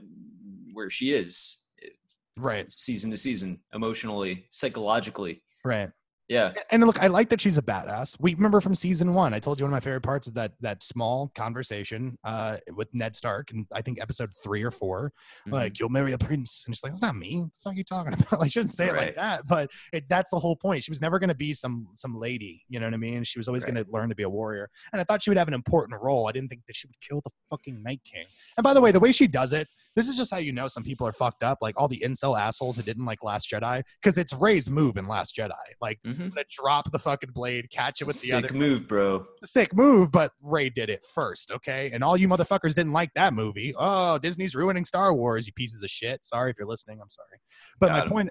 [0.73, 1.87] where she is eh,
[2.37, 5.41] right, season to season, emotionally, psychologically.
[5.63, 5.89] right.
[6.31, 8.15] Yeah, And look, I like that she's a badass.
[8.19, 9.33] We remember from season one.
[9.33, 12.87] I told you one of my favorite parts is that that small conversation uh, with
[12.93, 15.11] Ned Stark, and I think episode three or 4
[15.47, 15.51] Mhm.
[15.51, 17.39] Like, you'll marry a prince, and she's like, "That's not me.
[17.39, 19.69] What the fuck are you talking about?" Like, she didn't say it like that, but
[19.91, 20.83] it, that's the whole point.
[20.85, 22.63] She was never going to be some some lady.
[22.69, 23.25] You know what I mean?
[23.25, 23.73] She was always Right.
[23.73, 25.99] going to learn to be a warrior, and I thought she would have an important
[26.01, 26.27] role.
[26.27, 28.25] I didn't think that she would kill the fucking Night King.
[28.55, 30.67] And by the way, the way she does it, this is just how you know
[30.67, 31.57] some people are fucked up.
[31.61, 35.07] Like all the incel assholes who didn't like Last Jedi, because it's Rey's move in
[35.07, 35.51] Last Jedi.
[35.81, 36.29] Like Mhm.
[36.33, 39.25] gonna drop the fucking blade, catch it with the sick other move, bro.
[39.43, 41.89] sick move, but Rey did it first, okay?
[41.93, 43.73] And all you motherfuckers didn't like that movie.
[43.77, 46.23] Oh, Disney's ruining Star Wars, you pieces of shit.
[46.25, 46.99] Sorry if you're listening.
[47.01, 47.39] I'm sorry.
[47.79, 48.09] But Got my him.
[48.09, 48.29] point,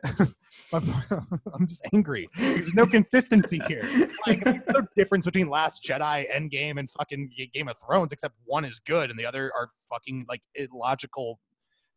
[0.73, 2.29] my, point- I'm just angry.
[2.39, 3.83] There's no consistency here.
[4.27, 8.65] Like, there's no difference between Last Jedi, Endgame, and fucking Game of Thrones, except one
[8.65, 11.39] is good and the other are fucking like illogical.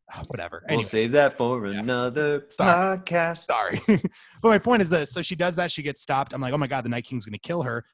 [0.28, 0.62] Whatever.
[0.64, 0.84] We'll Anyway.
[0.84, 1.80] save that for Yeah.
[1.80, 2.98] another Sorry.
[2.98, 3.46] podcast.
[3.46, 3.82] Sorry.
[4.42, 5.12] but my point is this.
[5.12, 5.72] So she does that.
[5.72, 6.34] She gets stopped.
[6.34, 7.86] I'm like, oh my God, the Night King's going to kill her.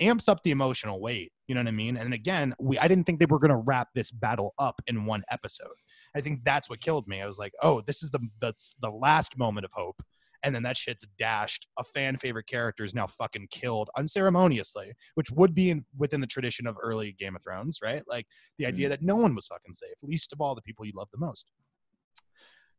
[0.00, 1.32] Amps up the emotional weight.
[1.48, 1.96] You know what I mean?
[1.96, 5.04] And again, we I didn't think they were going to wrap this battle up in
[5.06, 5.68] one episode.
[6.14, 7.20] I think that's what killed me.
[7.22, 10.00] I was like, oh, this is the that's the last moment of hope.
[10.44, 11.66] And then that shit's dashed.
[11.78, 16.26] A fan favorite character is now fucking killed unceremoniously, which would be in, within the
[16.26, 18.02] tradition of early Game of Thrones, right?
[18.08, 18.26] Like
[18.58, 18.90] the idea mm.
[18.90, 21.50] that no one was fucking safe, least of all the people you love the most.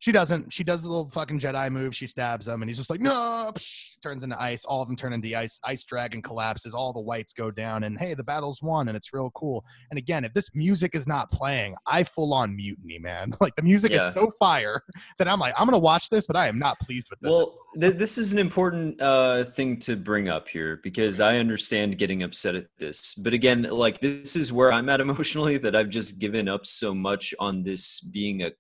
[0.02, 0.52] She doesn't.
[0.54, 1.94] She does the little fucking Jedi move.
[1.94, 4.64] She stabs him, and he's just like, no, psh, turns into ice.
[4.64, 5.60] All of them turn into ice.
[5.66, 6.74] Ice dragon collapses.
[6.74, 9.66] All the whites go down, and hey, the battle's won, and it's real cool.
[9.90, 13.34] And again, if this music is not playing, I full on mutiny, man.
[13.42, 14.08] Like the music Yeah.
[14.08, 14.84] is so fire
[15.18, 17.30] that I'm like, I'm gonna watch this, but I am not pleased with this.
[17.30, 21.98] Well, th- this is an important uh, thing to bring up here because I understand
[21.98, 23.16] getting upset at this.
[23.16, 26.94] But again, like this is where I'm at emotionally that I've just given up so
[26.94, 28.52] much on this being a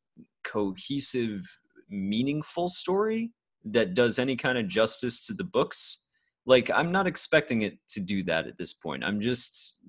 [0.43, 1.41] cohesive,
[1.89, 3.31] meaningful story
[3.65, 6.07] that does any kind of justice to the books.
[6.45, 9.03] Like, I'm not expecting it to do that at this point.
[9.03, 9.85] I'm just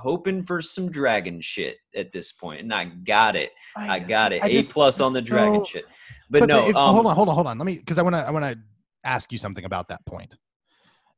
[0.00, 3.50] hoping for some dragon shit at this point, and I got it.
[3.76, 4.42] I got it.
[4.42, 5.84] I A just- plus on the so- dragon shit.
[6.30, 7.58] But, no, if- um, hold on, hold on, hold on.
[7.58, 8.58] Let me because I want to I want to
[9.04, 10.34] ask you something about that point.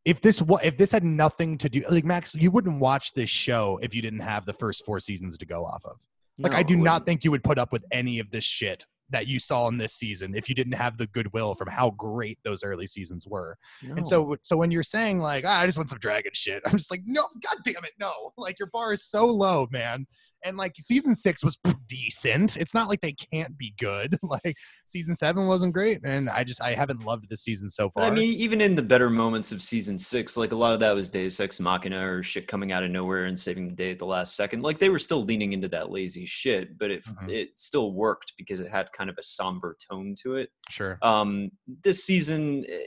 [0.05, 3.79] If this if this had nothing to do like Max, you wouldn't watch this show
[3.83, 6.01] if you didn't have the first four seasons to go off of.
[6.39, 8.87] Like no, I do not think you would put up with any of this shit
[9.11, 12.39] that you saw in this season if you didn't have the goodwill from how great
[12.43, 13.57] those early seasons were.
[13.83, 13.95] No.
[13.97, 16.73] And so so when you're saying like ah, I just want some dragon shit, I'm
[16.73, 18.33] just like no, god damn it, no.
[18.37, 20.07] Like your bar is so low, man.
[20.45, 22.57] And like season six was decent.
[22.59, 24.17] It's not like they can't be good.
[24.45, 28.03] Like season seven wasn't great, and I just I haven't loved this season so But
[28.03, 28.11] far.
[28.11, 30.93] I mean, even in the better moments of season six, like a lot of that
[30.95, 33.99] was Deus Ex Machina or shit coming out of nowhere and saving the day at
[33.99, 34.63] the last second.
[34.63, 37.31] Like they were still leaning into that lazy shit, but it Mhm.
[37.31, 40.51] it still worked because it had kind of a somber tone to it.
[40.69, 40.99] sure.
[41.03, 41.51] Um,
[41.83, 42.79] this season, eh,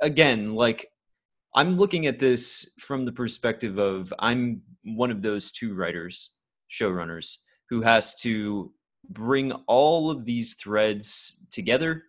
[0.00, 0.86] again, like
[1.54, 6.36] I'm looking at this from the perspective of I'm one of those two writers,
[6.74, 8.72] showrunners, who has to
[9.10, 12.04] bring all of these threads together.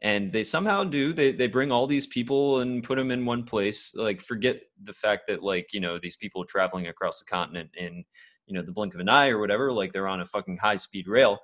[0.00, 1.12] And they somehow do.
[1.12, 3.96] They they bring all these people and put them in one place.
[3.96, 8.04] Like forget the fact that like you know these people traveling across the continent in
[8.46, 9.72] you know the blink of an eye or whatever.
[9.72, 11.38] Like they're on a fucking high speed rail.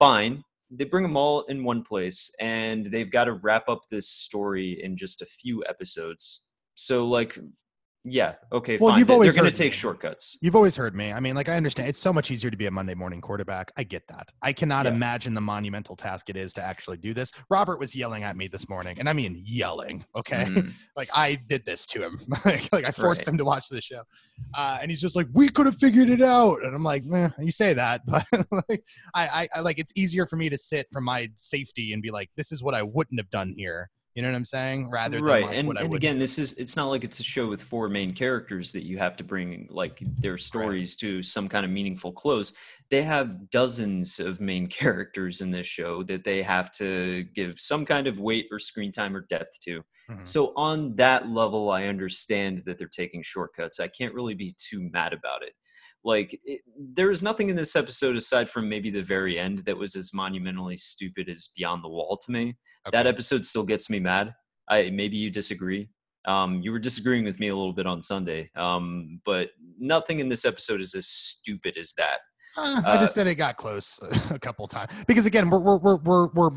[0.00, 4.08] Fine, they bring them all in one place and they've got to wrap up this
[4.08, 7.38] story in just a few episodes so like
[8.02, 8.36] Yeah.
[8.50, 8.78] Okay.
[8.80, 8.98] Well, fine.
[8.98, 10.38] you've always They're going to take shortcuts.
[10.40, 11.12] You've always heard me.
[11.12, 13.70] I mean, like I understand it's so much easier to be a Monday morning quarterback.
[13.76, 14.30] I get that.
[14.40, 14.92] I cannot Yeah.
[14.92, 17.30] imagine the monumental task it is to actually do this.
[17.50, 20.02] Robert was yelling at me this morning, and I mean yelling.
[20.16, 20.72] Okay, Mhm.
[20.96, 22.18] like I did this to him.
[22.46, 23.28] like, like I forced Right.
[23.28, 24.02] him to watch this show,
[24.54, 27.28] uh, and he's just like, "We could have figured it out." And I'm like, eh,
[27.38, 28.24] "You say that, but
[28.70, 28.82] like,
[29.14, 32.10] I, I, I like it's easier for me to sit from my safety and be
[32.10, 34.90] like, this is what I wouldn't have done here." You know what I'm saying?
[34.90, 36.20] Rather than right like, and, and again do.
[36.20, 39.16] this is it's not like it's a show with four main characters that you have
[39.18, 42.52] to bring like their stories to some kind of meaningful close
[42.90, 47.84] they have dozens of main characters in this show that they have to give some
[47.84, 49.80] kind of weight or screen time or depth to
[50.10, 50.26] Mhm.
[50.26, 54.80] so on that level i understand that they're taking shortcuts i can't really be too
[54.90, 55.52] mad about it
[56.02, 59.76] like it, there is nothing in this episode aside from maybe the very end that
[59.78, 62.56] was as monumentally stupid as beyond the wall to me
[62.92, 64.34] that episode still gets me mad.
[64.68, 65.88] I maybe you disagree.
[66.26, 70.28] Um, you were disagreeing with me a little bit on Sunday, um, but nothing in
[70.28, 72.18] this episode is as stupid as that.
[72.56, 73.98] Uh, I just Uh, said it got close
[74.30, 76.50] a couple times because again, we're we're we're we're we're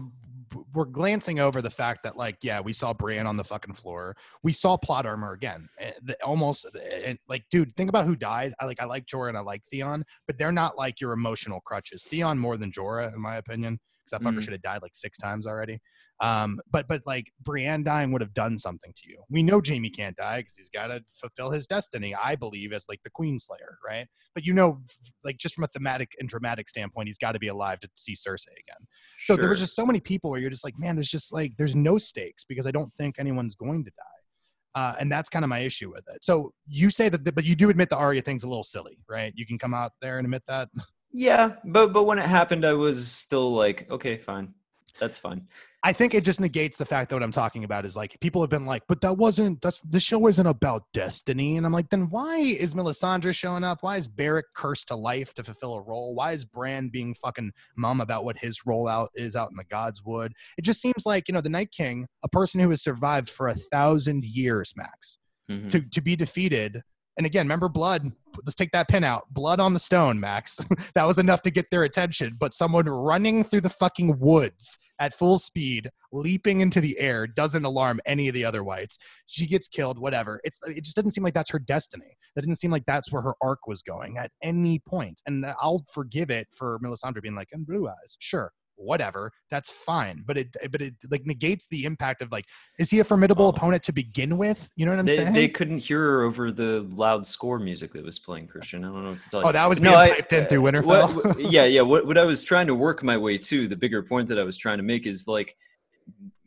[0.74, 4.16] we're glancing over the fact that like yeah, we saw Brienne on the fucking floor.
[4.44, 5.68] We saw plot armor again.
[5.80, 5.92] Eh,
[6.24, 6.68] Almost
[7.06, 8.54] and like dude, think about who died.
[8.60, 11.62] I like I like Jorah and I like Theon, but they're not like your emotional
[11.62, 12.04] crutches.
[12.04, 14.44] Theon more than Jorah in my opinion because that fucker Mhm.
[14.44, 15.80] should have died like six times already.
[16.24, 19.22] Um, but but like Brienne dying would have done something to you.
[19.30, 22.16] We know Jaime can't die because he's got to fulfill his destiny.
[22.16, 24.08] I believe as like the Queen Slayer, right?
[24.34, 24.80] But you know,
[25.26, 28.14] like just from a thematic and dramatic standpoint, he's got to be alive to see
[28.14, 28.88] Cersei again.
[29.20, 29.64] So there were Sure.
[29.66, 32.46] just so many people where you're just like, man, there's just like there's no stakes
[32.46, 34.80] because I don't think anyone's going to die.
[34.80, 36.24] Uh, and that's kind of my issue with it.
[36.24, 38.98] So you say that, the, but you do admit the Arya thing's a little silly,
[39.10, 39.32] right?
[39.36, 40.70] You can come out there and admit that.
[41.12, 44.54] yeah, but but when it happened, I was still like, okay, fine,
[45.00, 45.48] that's fine.
[45.86, 48.40] I think it just negates the fact that what I'm talking about is like people
[48.42, 51.58] have been like, but that wasn't that's the show isn't about destiny.
[51.58, 53.80] And I'm like, then why is Melisandre showing up?
[53.82, 56.16] Why is Beric cursed to life to fulfill a role?
[56.16, 60.32] Why is Bran being fucking mum about what his rollout is out in the Godswood?
[60.58, 63.50] It just seems like, you know, the Night King, a person who has survived for
[63.50, 65.18] a thousand years, Max,
[65.52, 65.70] Mhm.
[65.72, 66.82] to, to be defeated.
[67.18, 68.12] And again, remember blood.
[68.44, 69.32] Let's take that pin out.
[69.32, 70.60] Blood on the stone, Max.
[70.96, 72.36] that was enough to get their attention.
[72.40, 77.66] But someone running through the fucking woods at full speed, leaping into the air, doesn't
[77.66, 78.98] alarm any of the other whites.
[79.28, 80.42] She gets killed, whatever.
[80.44, 82.18] It's it just doesn't seem like that's her destiny.
[82.36, 85.22] That didn't seem like that's where her arc was going at any point.
[85.28, 88.52] And I'll forgive it for Melisandre being like, and blue eyes, sure.
[88.76, 92.46] Whatever, that's fine, but it but it like negates the impact of like,
[92.80, 93.50] is he a formidable Oh.
[93.50, 94.68] opponent to begin with?
[94.76, 95.34] You know what I'm They, saying?
[95.34, 98.84] they couldn't hear her over the loud score music that was playing, Christian.
[98.84, 99.50] I don't know what to tell oh, you.
[99.50, 101.16] Oh, that was No, I- piped in through uh, what- Winterfell.
[101.36, 101.82] what- yeah, yeah.
[101.82, 104.44] What, what I was trying to work my way to, the bigger point that I
[104.44, 105.56] was trying to make is like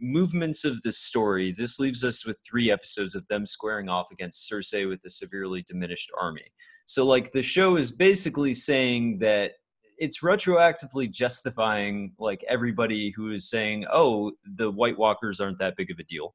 [0.00, 1.52] movements of this story.
[1.52, 5.62] This leaves us with three episodes of them squaring off against Cersei with a severely
[5.62, 6.44] diminished army.
[6.86, 9.52] So, like, the show is basically saying that
[9.98, 15.90] it's retroactively justifying like everybody who is saying, "Oh, the White Walkers aren't that big
[15.90, 16.34] of a deal."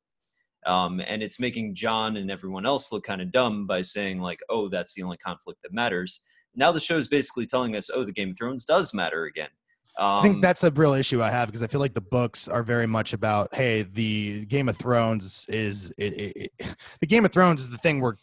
[0.66, 4.40] Um, and it's making Jon and everyone else look kind of dumb by saying like,
[4.50, 8.04] "Oh, that's the only conflict that matters." Now the show is basically telling us, "Oh,
[8.04, 9.50] the Game of Thrones does matter again."
[9.98, 12.48] Um, I think that's a real issue I have because I feel like the books
[12.48, 17.26] are very much about, hey, the Game of Thrones is it, it, it, the Game
[17.26, 18.16] of Thrones is the thing we're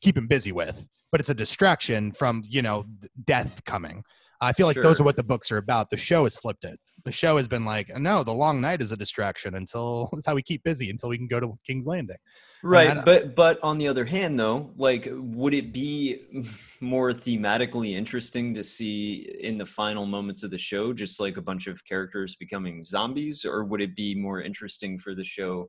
[0.00, 2.86] keeping busy with, but it's a distraction from you know
[3.24, 4.04] death coming.
[4.40, 5.90] I feel like those are what the books are about.
[5.90, 6.78] The show has flipped it.
[7.04, 10.34] The show has been like, no, the long night is a distraction until that's how
[10.34, 12.16] we keep busy until we can go to King's Landing.
[12.62, 16.46] right but but on the other hand though like would it be
[16.80, 21.42] more thematically interesting to see in the final moments of the show just like a
[21.42, 25.68] bunch of characters becoming zombies or would it be more interesting for the show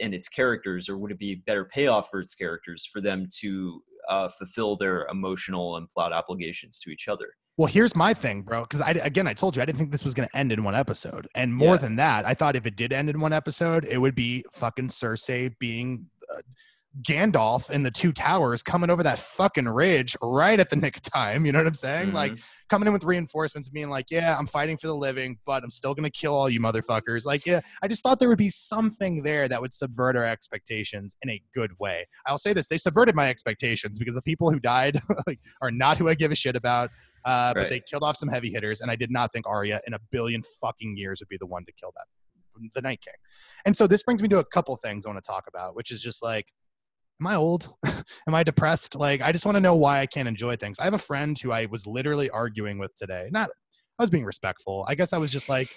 [0.00, 3.80] and its characters or would it be better payoff for its characters for them to
[4.08, 8.62] uh, fulfill their emotional and plot obligations to each other Well, here's my thing, bro.
[8.62, 10.64] Because I again, I told you I didn't think this was going to end in
[10.64, 11.78] one episode, and more Yeah.
[11.82, 14.88] than that, I thought if it did end in one episode, it would be fucking
[14.88, 16.40] Cersei being uh,
[17.02, 21.02] Gandalf in the two towers coming over that fucking ridge right at the nick of
[21.02, 21.44] time.
[21.44, 22.12] You know what I'm saying?
[22.12, 22.42] Like Mhm.
[22.70, 25.94] coming in with reinforcements, being like, "Yeah, I'm fighting for the living, but I'm still
[25.94, 29.22] going to kill all you motherfuckers." Like, yeah, I just thought there would be something
[29.22, 32.06] there that would subvert our expectations in a good way.
[32.26, 35.98] I'll say this: they subverted my expectations because the people who died like, are not
[35.98, 36.90] who I give a shit about.
[37.24, 39.94] Uh, But they killed off some heavy hitters, and I did not think Arya in
[39.94, 43.14] a billion fucking years would be the one to kill that, the Night King.
[43.64, 45.90] And so this brings me to a couple things I want to talk about, which
[45.90, 46.46] is just like,
[47.20, 47.74] am I old?
[48.26, 48.94] am I depressed?
[48.94, 50.78] Like, I just want to know why I can't enjoy things.
[50.78, 53.28] I have a friend who I was literally arguing with today.
[53.30, 53.48] Not,
[53.98, 54.84] I was being respectful.
[54.88, 55.68] I guess I was just like,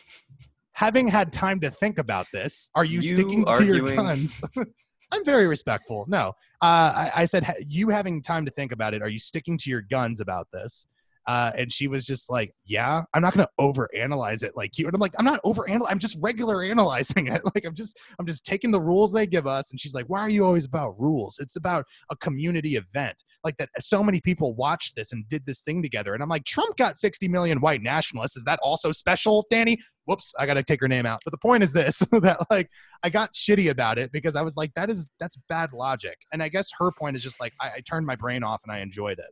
[0.74, 4.44] having had time to think about this, are you, You sticking to your guns?
[5.12, 6.06] I'm very respectful.
[6.10, 9.02] No, uh, I, I said, "Ha- you having time to think about it.
[9.02, 10.86] Are you sticking to your guns about this?
[11.28, 14.96] Uh, and she was just like, "Yeah, I'm not gonna overanalyze it like you." And
[14.96, 15.86] I'm like, "I'm not overanalyzing.
[15.90, 17.42] I'm just regular analyzing it.
[17.58, 20.22] Like I'm just, I'm just taking the rules they give us." And she's like, "Why
[20.22, 21.40] are you always about rules?
[21.40, 23.16] It's about a community event.
[23.44, 23.70] Like that.
[23.80, 26.98] So many people watched this and did this thing together." And I'm like, "Trump got
[26.98, 28.38] 60 million white nationalists.
[28.38, 31.22] Is that also special, Danny?" Whoops, I gotta take her name out.
[31.26, 32.70] But the point is this: that like
[33.04, 36.42] I got shitty about it because I was like, "That is that's bad logic." And
[36.42, 38.80] I guess her point is just like I, I turned my brain off and I
[38.80, 39.32] enjoyed it.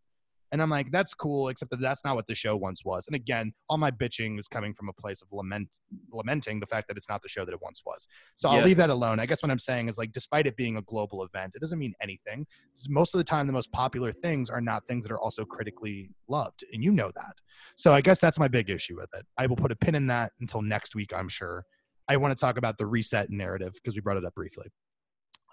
[0.51, 3.07] And I'm like, that's cool, except that that's not what the show once was.
[3.07, 5.77] And again, all my bitching is coming from a place of lament,
[6.11, 8.07] lamenting the fact that it's not the show that it once was.
[8.35, 9.19] So I'll leave that alone.
[9.19, 11.79] I guess what I'm saying is like, despite it being a global event, it doesn't
[11.79, 12.45] mean anything.
[12.89, 16.09] Most of the time, the most popular things are not things that are also critically
[16.27, 17.33] loved, and you know that.
[17.75, 19.25] So I guess that's my big issue with it.
[19.37, 21.65] I will put a pin in that until next week, I'm sure.
[22.07, 24.67] I want to talk about the reset narrative because we brought it up briefly.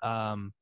[0.02, 0.52] Um,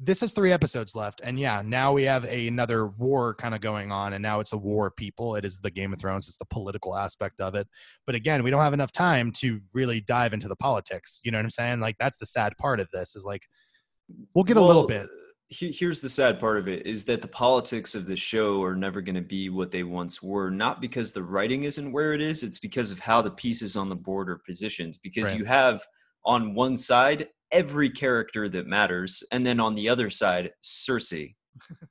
[0.00, 3.60] this has three episodes left and yeah now we have a, another war kind of
[3.60, 6.28] going on and now it's a war of people it is the game of thrones
[6.28, 7.66] it's the political aspect of it
[8.06, 11.38] but again we don't have enough time to really dive into the politics you know
[11.38, 13.42] what i'm saying like that's the sad part of this is like
[14.34, 15.08] we'll get a little bit
[15.50, 19.00] Here's the sad part of it is that the politics of the show are never
[19.00, 22.42] going to be what they once were, not because the writing isn't where it is,
[22.42, 24.98] it's because of how the pieces on the board are positioned.
[25.02, 25.38] Because Right.
[25.38, 25.82] you have
[26.26, 31.34] on one side every character that matters, and then on the other side, Cersei.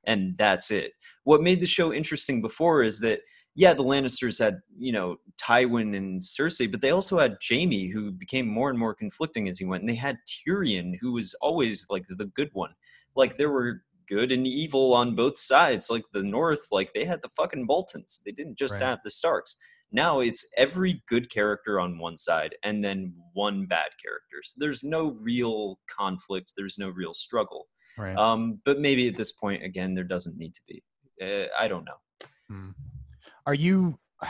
[0.05, 0.93] and that's it.
[1.23, 3.19] What made the show interesting before is that
[3.55, 8.11] yeah, the Lannisters had, you know, Tywin and Cersei, but they also had Jaime, who
[8.11, 9.81] became more and more conflicting as he went.
[9.81, 12.69] And they had Tyrion, who was always like the good one.
[13.15, 15.89] Like there were good and evil on both sides.
[15.89, 18.21] Like the North, like they had the fucking Boltons.
[18.23, 18.89] They didn't just Right.
[18.89, 19.57] have the Starks.
[19.91, 24.41] Now it's every good character on one side and then one bad character.
[24.43, 26.53] So there's no real conflict.
[26.57, 27.67] There's no real struggle.
[27.97, 30.83] right Um, but maybe at this point, again, there doesn't need to be.
[31.21, 32.27] Uh, I don't know.
[32.49, 32.69] Hmm.
[33.45, 33.97] are you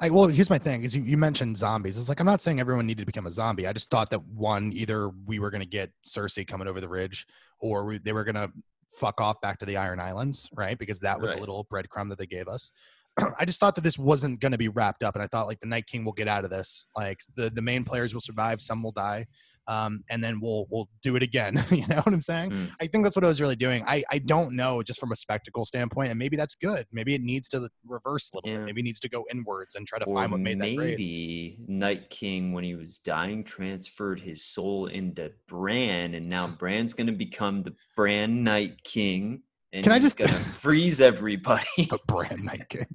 [0.00, 1.96] I, well, here's my thing: is you, you mentioned zombies.
[1.96, 3.68] It's like I'm not saying everyone needed to become a zombie.
[3.68, 6.88] I just thought that one, either we were going to get Cersei coming over the
[6.88, 7.24] ridge,
[7.60, 8.50] or we, they were going to
[8.98, 10.76] fuck off back to the Iron Islands, right?
[10.76, 11.36] Because that was Right.
[11.36, 12.72] a little breadcrumb that they gave us.
[13.38, 15.60] I just thought that this wasn't going to be wrapped up, and I thought like
[15.60, 16.86] the Night King will get out of this.
[16.96, 19.26] Like the the main players will survive, some will die,
[19.68, 21.62] um, and then we'll we'll do it again.
[21.70, 22.52] you know what I'm saying?
[22.52, 22.64] Hmm.
[22.80, 23.84] I think that's what I was really doing.
[23.86, 26.86] I, I don't know, just from a spectacle standpoint, and maybe that's good.
[26.90, 28.56] Maybe it needs to reverse a little Yeah.
[28.58, 28.64] bit.
[28.66, 30.90] Maybe it needs to go inwards and try to Or find what made that great.
[30.98, 36.94] maybe Night King, when he was dying, transferred his soul into Bran, and now Bran's
[36.94, 39.42] going to become the Bran Night King,
[39.74, 40.20] and Can I just-
[40.62, 41.64] freeze everybody.
[41.78, 42.86] The Bran Night King.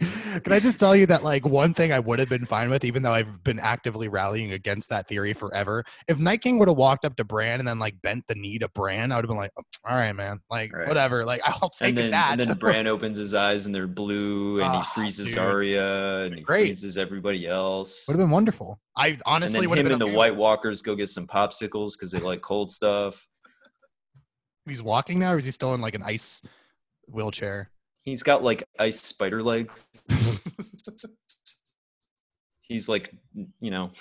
[0.43, 2.85] Can I just tell you that like one thing I would have been fine with,
[2.85, 5.83] even though I've been actively rallying against that theory forever.
[6.07, 8.59] If Night King would have walked up to Bran and then like bent the knee
[8.59, 10.87] to Bran, I would have been like, "Oh, all right, man, like Right.
[10.87, 11.25] whatever.
[11.25, 12.39] Like I'll take and then, that.
[12.39, 15.39] and then Bran opens his eyes and they're blue, and he Ah, freezes dude.
[15.39, 16.67] Arya, and he Great.
[16.67, 18.05] freezes everybody else.
[18.07, 18.79] would have been wonderful.
[18.95, 20.35] I honestly would have been and the White.
[20.35, 23.27] Walkers go get some popsicles because they like cold stuff.
[24.65, 26.41] He's walking now, or is he still in like an ice
[27.07, 27.71] wheelchair?
[28.03, 29.87] He's got like ice spider legs.
[32.61, 33.13] He's like,
[33.59, 33.91] you know,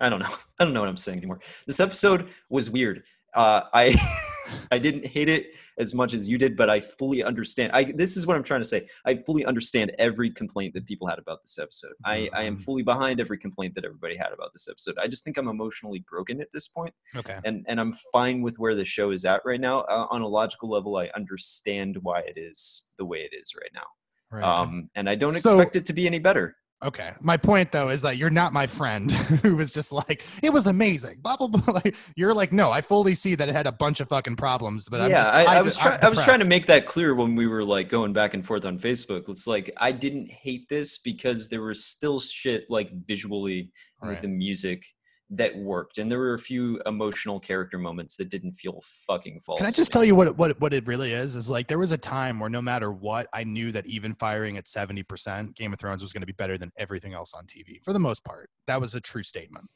[0.00, 0.34] I don't know.
[0.58, 1.40] I don't know what I'm saying anymore.
[1.66, 3.04] This episode was weird.
[3.34, 3.94] Uh, I
[4.70, 7.72] I didn't hate it as much as you did, but I fully understand.
[7.72, 8.86] I this is what I'm trying to say.
[9.04, 11.92] I fully understand every complaint that people had about this episode.
[12.04, 12.62] I, I am Mhm.
[12.62, 14.96] fully behind every complaint that everybody had about this episode.
[15.02, 17.38] I just think I'm emotionally broken at this point Okay.
[17.44, 19.80] and and I'm fine with where the show is at right now.
[19.80, 23.70] Uh, on a logical level, I understand why it is the way it is right
[23.74, 23.86] now.
[24.32, 24.42] Right.
[24.44, 26.56] Um, and I don't So- expect it to be any better.
[26.84, 27.12] Okay.
[27.20, 29.10] My point though is that you're not my friend
[29.42, 31.18] who was just like, it was amazing.
[31.22, 31.62] Blah blah blah.
[31.84, 34.88] Like you're like, no, I fully see that it had a bunch of fucking problems,
[34.88, 35.98] but I'm yeah, just, I, I I, was trying.
[36.02, 38.64] I was trying to make that clear when we were like going back and forth
[38.64, 39.28] on Facebook.
[39.28, 43.70] It's like I didn't hate this because there was still shit like visually
[44.00, 44.22] with Right.
[44.22, 44.84] the music
[45.30, 49.58] that worked, and there were a few emotional character moments that didn't feel fucking false.
[49.58, 51.34] Can I just tell you what it- what what it really is?
[51.34, 54.56] Is like there was a time where no matter what, I knew that even firing
[54.56, 57.44] at seventy percent, Game of Thrones was going to be better than everything else on
[57.46, 58.50] TV for the most part.
[58.68, 59.66] That was a true statement.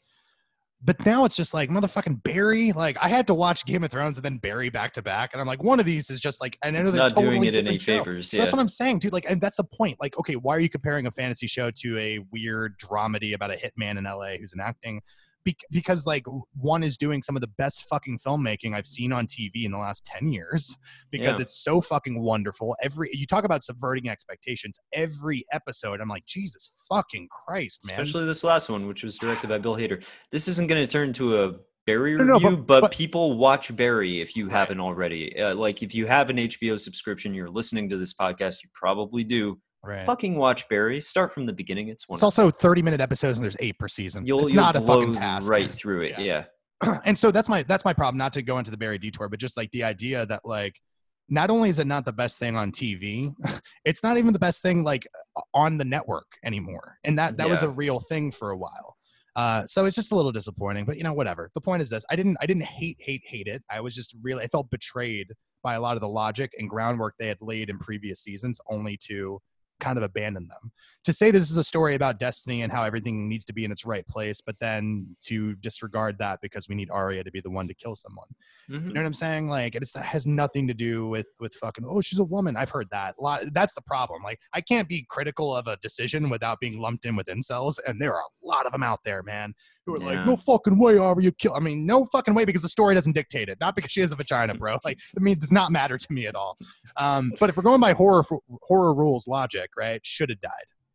[0.82, 2.72] But now it's just like motherfucking Barry.
[2.72, 5.40] Like I had to watch Game of Thrones and then Barry back to back, and
[5.40, 7.76] I'm like, one of these is just like, and It's not doing totally it any
[7.76, 7.98] show.
[8.04, 8.30] favors.
[8.30, 9.12] So Yeah, That's what I'm saying, dude.
[9.12, 9.98] Like, and that's the point.
[10.00, 13.56] Like, okay, why are you comparing a fantasy show to a weird dramedy about a
[13.56, 15.02] hitman in LA who's enacting?
[15.44, 16.24] Be- because like
[16.54, 19.78] one is doing some of the best fucking filmmaking I've seen on TV in the
[19.78, 20.76] last ten years.
[21.10, 21.42] Because Yeah.
[21.42, 22.76] it's so fucking wonderful.
[22.82, 24.78] Every you talk about subverting expectations.
[24.92, 28.00] Every episode, I'm like, Jesus fucking Christ, man.
[28.00, 30.04] especially this last one, which was directed by Bill Hader.
[30.30, 31.54] This isn't going to turn into a
[31.86, 34.52] Barry No, no, review, but- but, but- people watch Barry if you Right.
[34.56, 35.36] haven't already.
[35.40, 39.24] Uh, like if you have an HBO subscription, you're listening to this podcast, you probably
[39.24, 39.58] do.
[39.82, 40.04] Right.
[40.04, 41.00] Fucking watch Barry.
[41.00, 41.88] Start from the beginning.
[41.88, 42.16] It's one.
[42.16, 44.26] It's also 30 minute episodes and there's eight per season.
[44.26, 45.48] you'll it's you'll not a fucking task.
[45.48, 46.18] right through it.
[46.18, 46.44] Yeah.
[46.82, 46.98] Yeah.
[47.04, 48.18] and so that's my that's my problem.
[48.18, 50.74] Not to go into the Barry detour, but just like the idea that like
[51.28, 53.32] not only is it not the best thing on TV,
[53.84, 55.06] it's not even the best thing like
[55.54, 56.98] on the network anymore.
[57.04, 58.96] And that that was a real thing for a while.
[59.36, 61.50] Uh, so it's just a little disappointing, but you know, whatever.
[61.54, 63.62] The point is this: I didn't, I didn't hate, hate, hate it.
[63.70, 65.28] I was just really, I felt betrayed
[65.62, 68.98] by a lot of the logic and groundwork they had laid in previous seasons, only
[69.08, 69.40] to
[69.80, 70.70] kind of abandon them.
[71.04, 73.72] To say this is a story about destiny and how everything needs to be in
[73.72, 77.50] its right place, but then to disregard that because we need Arya to be the
[77.50, 78.28] one to kill someone.
[78.68, 78.88] Mhm.
[78.88, 79.48] You know what I'm saying?
[79.48, 82.56] Like it's that has nothing to do with with fucking oh she's a woman.
[82.56, 83.16] I've heard that.
[83.18, 84.22] A lot that's the problem.
[84.22, 88.00] Like I can't be critical of a decision without being lumped in with incels, and
[88.00, 89.54] there are a lot of them out there, man,
[89.90, 91.54] who are like, no fucking way, Arya, you kill.
[91.54, 93.58] I mean, no fucking way because the story doesn't dictate it.
[93.60, 94.78] Not because she has a vagina, bro.
[94.84, 96.58] Like I mean, it does not matter to me at all.
[96.96, 98.24] Um, but if we're going by horror
[98.62, 100.00] horror rules logic, right?
[100.04, 100.52] Should have died.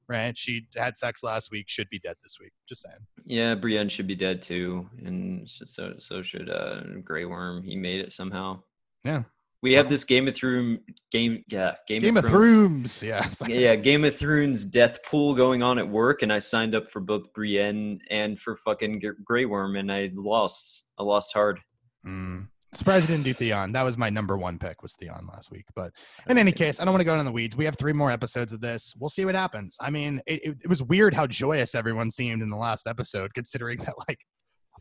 [0.08, 0.38] Right?
[0.38, 1.66] She had sex last week.
[1.68, 2.52] Should be dead this week.
[2.70, 3.00] Just saying.
[3.26, 7.64] Yeah, Brienne should be dead too, and so so should uh, Grey Worm.
[7.64, 8.62] He made it somehow.
[9.04, 9.24] Yeah.
[9.66, 10.78] We have this Game of Thrones
[11.12, 11.44] game.
[11.48, 13.02] Yeah, Game, Game of Thrones.
[13.04, 13.28] Yeah.
[13.48, 17.00] Yeah, Game of Thrones death pool going on at work, and I signed up for
[17.00, 20.92] both Brienne and for fucking Grey Worm, and I lost.
[21.00, 21.60] I lost hard.
[22.06, 22.48] Mm.
[22.74, 23.72] Surprised you didn't do Theon.
[23.72, 25.66] That was my number one pick was Theon last week.
[25.76, 25.94] But
[26.30, 27.58] in any case, I don't want to go in the weeds.
[27.58, 28.94] We have three more episodes of this.
[29.00, 29.78] We'll see what happens.
[29.82, 33.34] I mean, it, it, it was weird how joyous everyone seemed in the last episode,
[33.34, 34.20] considering that like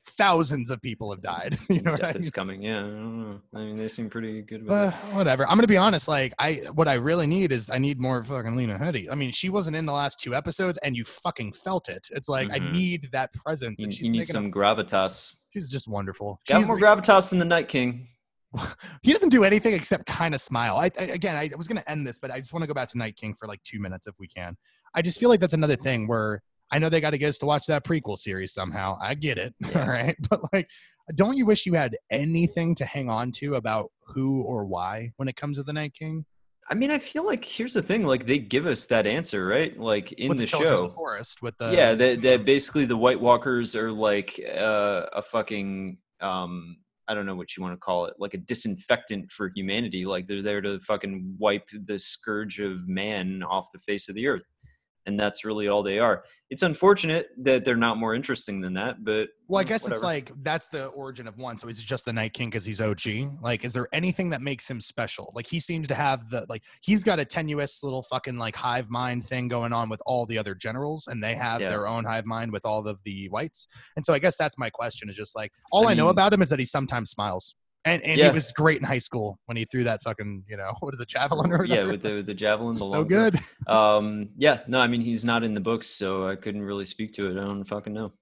[0.07, 1.57] thousands of people have died.
[1.69, 2.21] You know I Death mean?
[2.21, 2.63] is coming.
[2.63, 3.41] Yeah, I don't know.
[3.55, 5.15] I mean, they seem pretty good with Uh, it.
[5.15, 5.49] whatever.
[5.49, 6.07] I'm gonna be honest.
[6.09, 9.11] Like, I what I really need is I need more fucking Lena Headey.
[9.11, 12.07] I mean, she wasn't in the last two episodes, and you fucking felt it.
[12.13, 12.73] It's like I Mhm.
[12.73, 15.43] need that presence, You, and you need some A, gravitas.
[15.53, 16.41] she's just wonderful.
[16.47, 18.09] Got She's more like- gravitas than the Night King.
[19.03, 20.77] he doesn't do anything except kind of smile.
[20.77, 22.75] I, I again, I was going to end this, but I just want to go
[22.75, 24.57] back to Night King for like two minutes if we can.
[24.95, 26.41] I just feel like that's another thing where
[26.75, 28.99] I know they got to get us to watch that prequel series somehow.
[29.01, 29.83] I get it, Yeah.
[29.83, 30.69] all right, but like,
[31.15, 35.29] don't you wish you had anything to hang on to about who or why when
[35.29, 36.25] it comes to the Night King?
[36.69, 39.79] I mean, I feel like here's the thing: like they give us that answer, right?
[39.79, 40.89] Like in with the, the, show.
[40.89, 45.23] the forest, with the yeah, that that basically the White Walkers are like uh, a
[45.23, 49.53] fucking um, I don't know what you want to call it, like a disinfectant for
[49.55, 50.07] humanity.
[50.07, 54.27] Like they're there to fucking wipe the scourge of man off the face of the
[54.27, 54.45] earth,
[55.07, 56.25] and that's really all they are.
[56.51, 60.03] It's unfortunate that they're not more interesting than that, but Well, I mm, guess it's
[60.03, 61.59] like that's the origin of one.
[61.59, 63.41] So is it just the Night King because he's OG?
[63.43, 65.31] Like, is there anything that makes him special?
[65.35, 68.89] Like, he seems to have the like he's got a tenuous little fucking like hive
[68.89, 71.69] mind thing going on with all the other generals, and they have Yeah.
[71.69, 73.67] their own hive mind with all of the whites.
[73.97, 76.33] And so I guess that's my question: is just like all I, I know about
[76.33, 77.55] him is that he sometimes smiles.
[77.87, 78.29] And, and Yeah.
[78.29, 80.99] he was great in high school when he threw that fucking, you know, what is
[80.99, 83.39] the javelin or yeah, with the the javelin, the so good.
[83.67, 87.13] Um, yeah, no, I mean he's not in the books, so I couldn't really speak
[87.15, 87.33] to it.
[87.33, 88.13] I don't fucking know.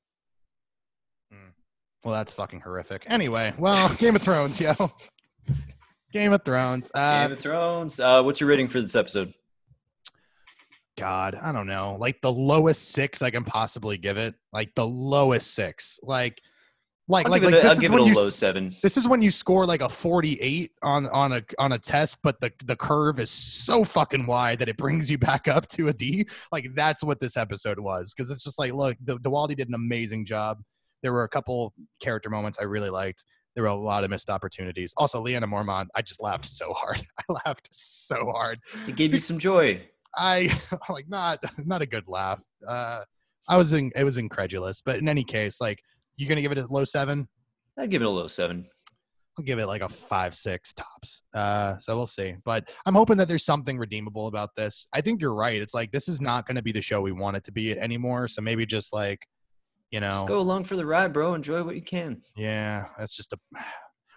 [2.05, 3.05] Well, that's fucking horrific.
[3.07, 4.75] Anyway, well, Game of Thrones, yo.
[6.13, 6.91] Game of Thrones.
[6.95, 8.01] Uh, Game of Thrones.
[8.01, 9.33] Uh, what's your rating for this episode?
[10.99, 11.97] God, I don't know.
[12.01, 14.35] Like the lowest six I can possibly give it.
[14.53, 16.01] Like the lowest six.
[16.03, 16.43] Like,
[17.13, 18.15] like, I'll like, like a, I'll this is give it when a you.
[18.15, 18.75] low seven.
[18.83, 22.41] This is when you score like a 48 on on a on a test, but
[22.41, 25.93] the the curve is so fucking wide that it brings you back up to a
[25.93, 26.27] D.
[26.51, 29.75] Like that's what this episode was because it's just like, look, the Djawadi did an
[29.75, 30.63] amazing job.
[31.03, 33.25] There were a couple character moments I really liked.
[33.55, 34.95] There were a lot of missed opportunities.
[34.97, 37.01] Also, Lyanna Mormont, I just laughed so hard.
[37.19, 38.59] I laughed so hard.
[38.89, 39.83] It gave you some joy.
[40.17, 40.51] I
[40.89, 42.43] like not not a good laugh.
[42.67, 43.01] Uh,
[43.49, 45.83] I was in, it was incredulous, but in any case, like
[46.17, 47.29] you're gonna give it a low seven.
[47.79, 48.67] I'd give it a low seven.
[49.39, 51.23] I'll give it like a five six tops.
[51.35, 52.35] Uh, so we'll see.
[52.45, 54.87] But I'm hoping that there's something redeemable about this.
[54.93, 55.61] I think you're right.
[55.61, 57.79] It's like this is not going to be the show we want it to be
[57.79, 58.29] anymore.
[58.29, 59.19] So maybe just like,
[59.91, 61.33] you know, Just go along for the ride, bro.
[61.33, 62.21] Enjoy what you can.
[62.37, 63.39] yeah, that's just a.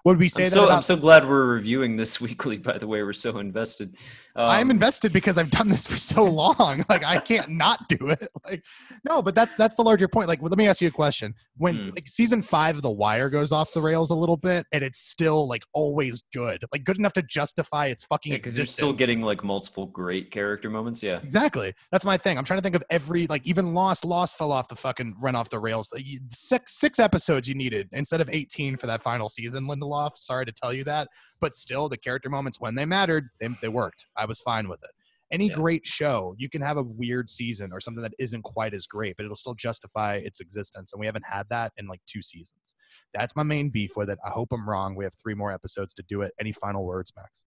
[0.06, 0.52] Would we say I'm that?
[0.52, 2.58] so about, I'm so glad we're reviewing this weekly.
[2.58, 3.96] By the way, we're so invested.
[4.38, 6.84] I'm Um, invested because I've done this for so long.
[6.90, 8.28] Like I can't not do it.
[8.46, 8.64] Like
[9.04, 10.28] no, but that's that's the larger point.
[10.28, 11.34] Like well, let me ask you a question.
[11.58, 11.90] When Hmm.
[11.96, 15.00] like season five of The Wire goes off the rails a little bit, and it's
[15.00, 19.22] still like always good, like good enough to justify its fucking because you're still getting
[19.22, 21.02] like multiple great character moments.
[21.02, 21.18] Yeah.
[21.24, 21.74] Exactly.
[21.92, 22.38] That's my thing.
[22.38, 24.06] I'm trying to think of every like even Lost.
[24.06, 25.90] Lost fell off the fucking run off the rails.
[25.94, 29.66] Like, Six six episodes you needed instead of 18 for that final season.
[29.66, 29.95] Lindelof.
[30.16, 31.08] Sorry to tell you that,
[31.40, 34.08] but still the character moments when they mattered, they, they worked.
[34.18, 34.92] I was fine with it.
[35.32, 35.56] any Yeah.
[35.56, 39.18] great show, you can have a weird season or something that isn't quite as great,
[39.18, 40.94] but it'll still justify its existence.
[40.94, 42.76] And we haven't had that in like two seasons.
[43.12, 44.20] That's my main beef with it.
[44.24, 44.96] I hope I'm wrong.
[44.96, 46.32] We have three more episodes to do it.
[46.40, 47.44] Any final words, Max?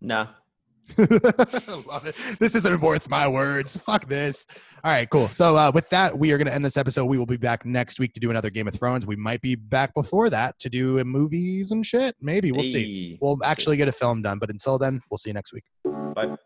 [0.00, 0.28] Nah.
[1.86, 2.14] Love it.
[2.38, 3.76] This isn't worth my words.
[3.78, 4.46] Fuck this.
[4.84, 5.28] All right, cool.
[5.28, 7.06] So uh, with that, we are going to end this episode.
[7.06, 9.06] We will be back next week to do another Game of Thrones.
[9.06, 12.14] We might be back before that to do movies and shit.
[12.20, 13.18] Maybe we'll see.
[13.20, 13.46] We'll see.
[13.46, 14.38] actually get a film done.
[14.38, 15.64] But until then, we'll see you next week.
[16.14, 16.36] Bye.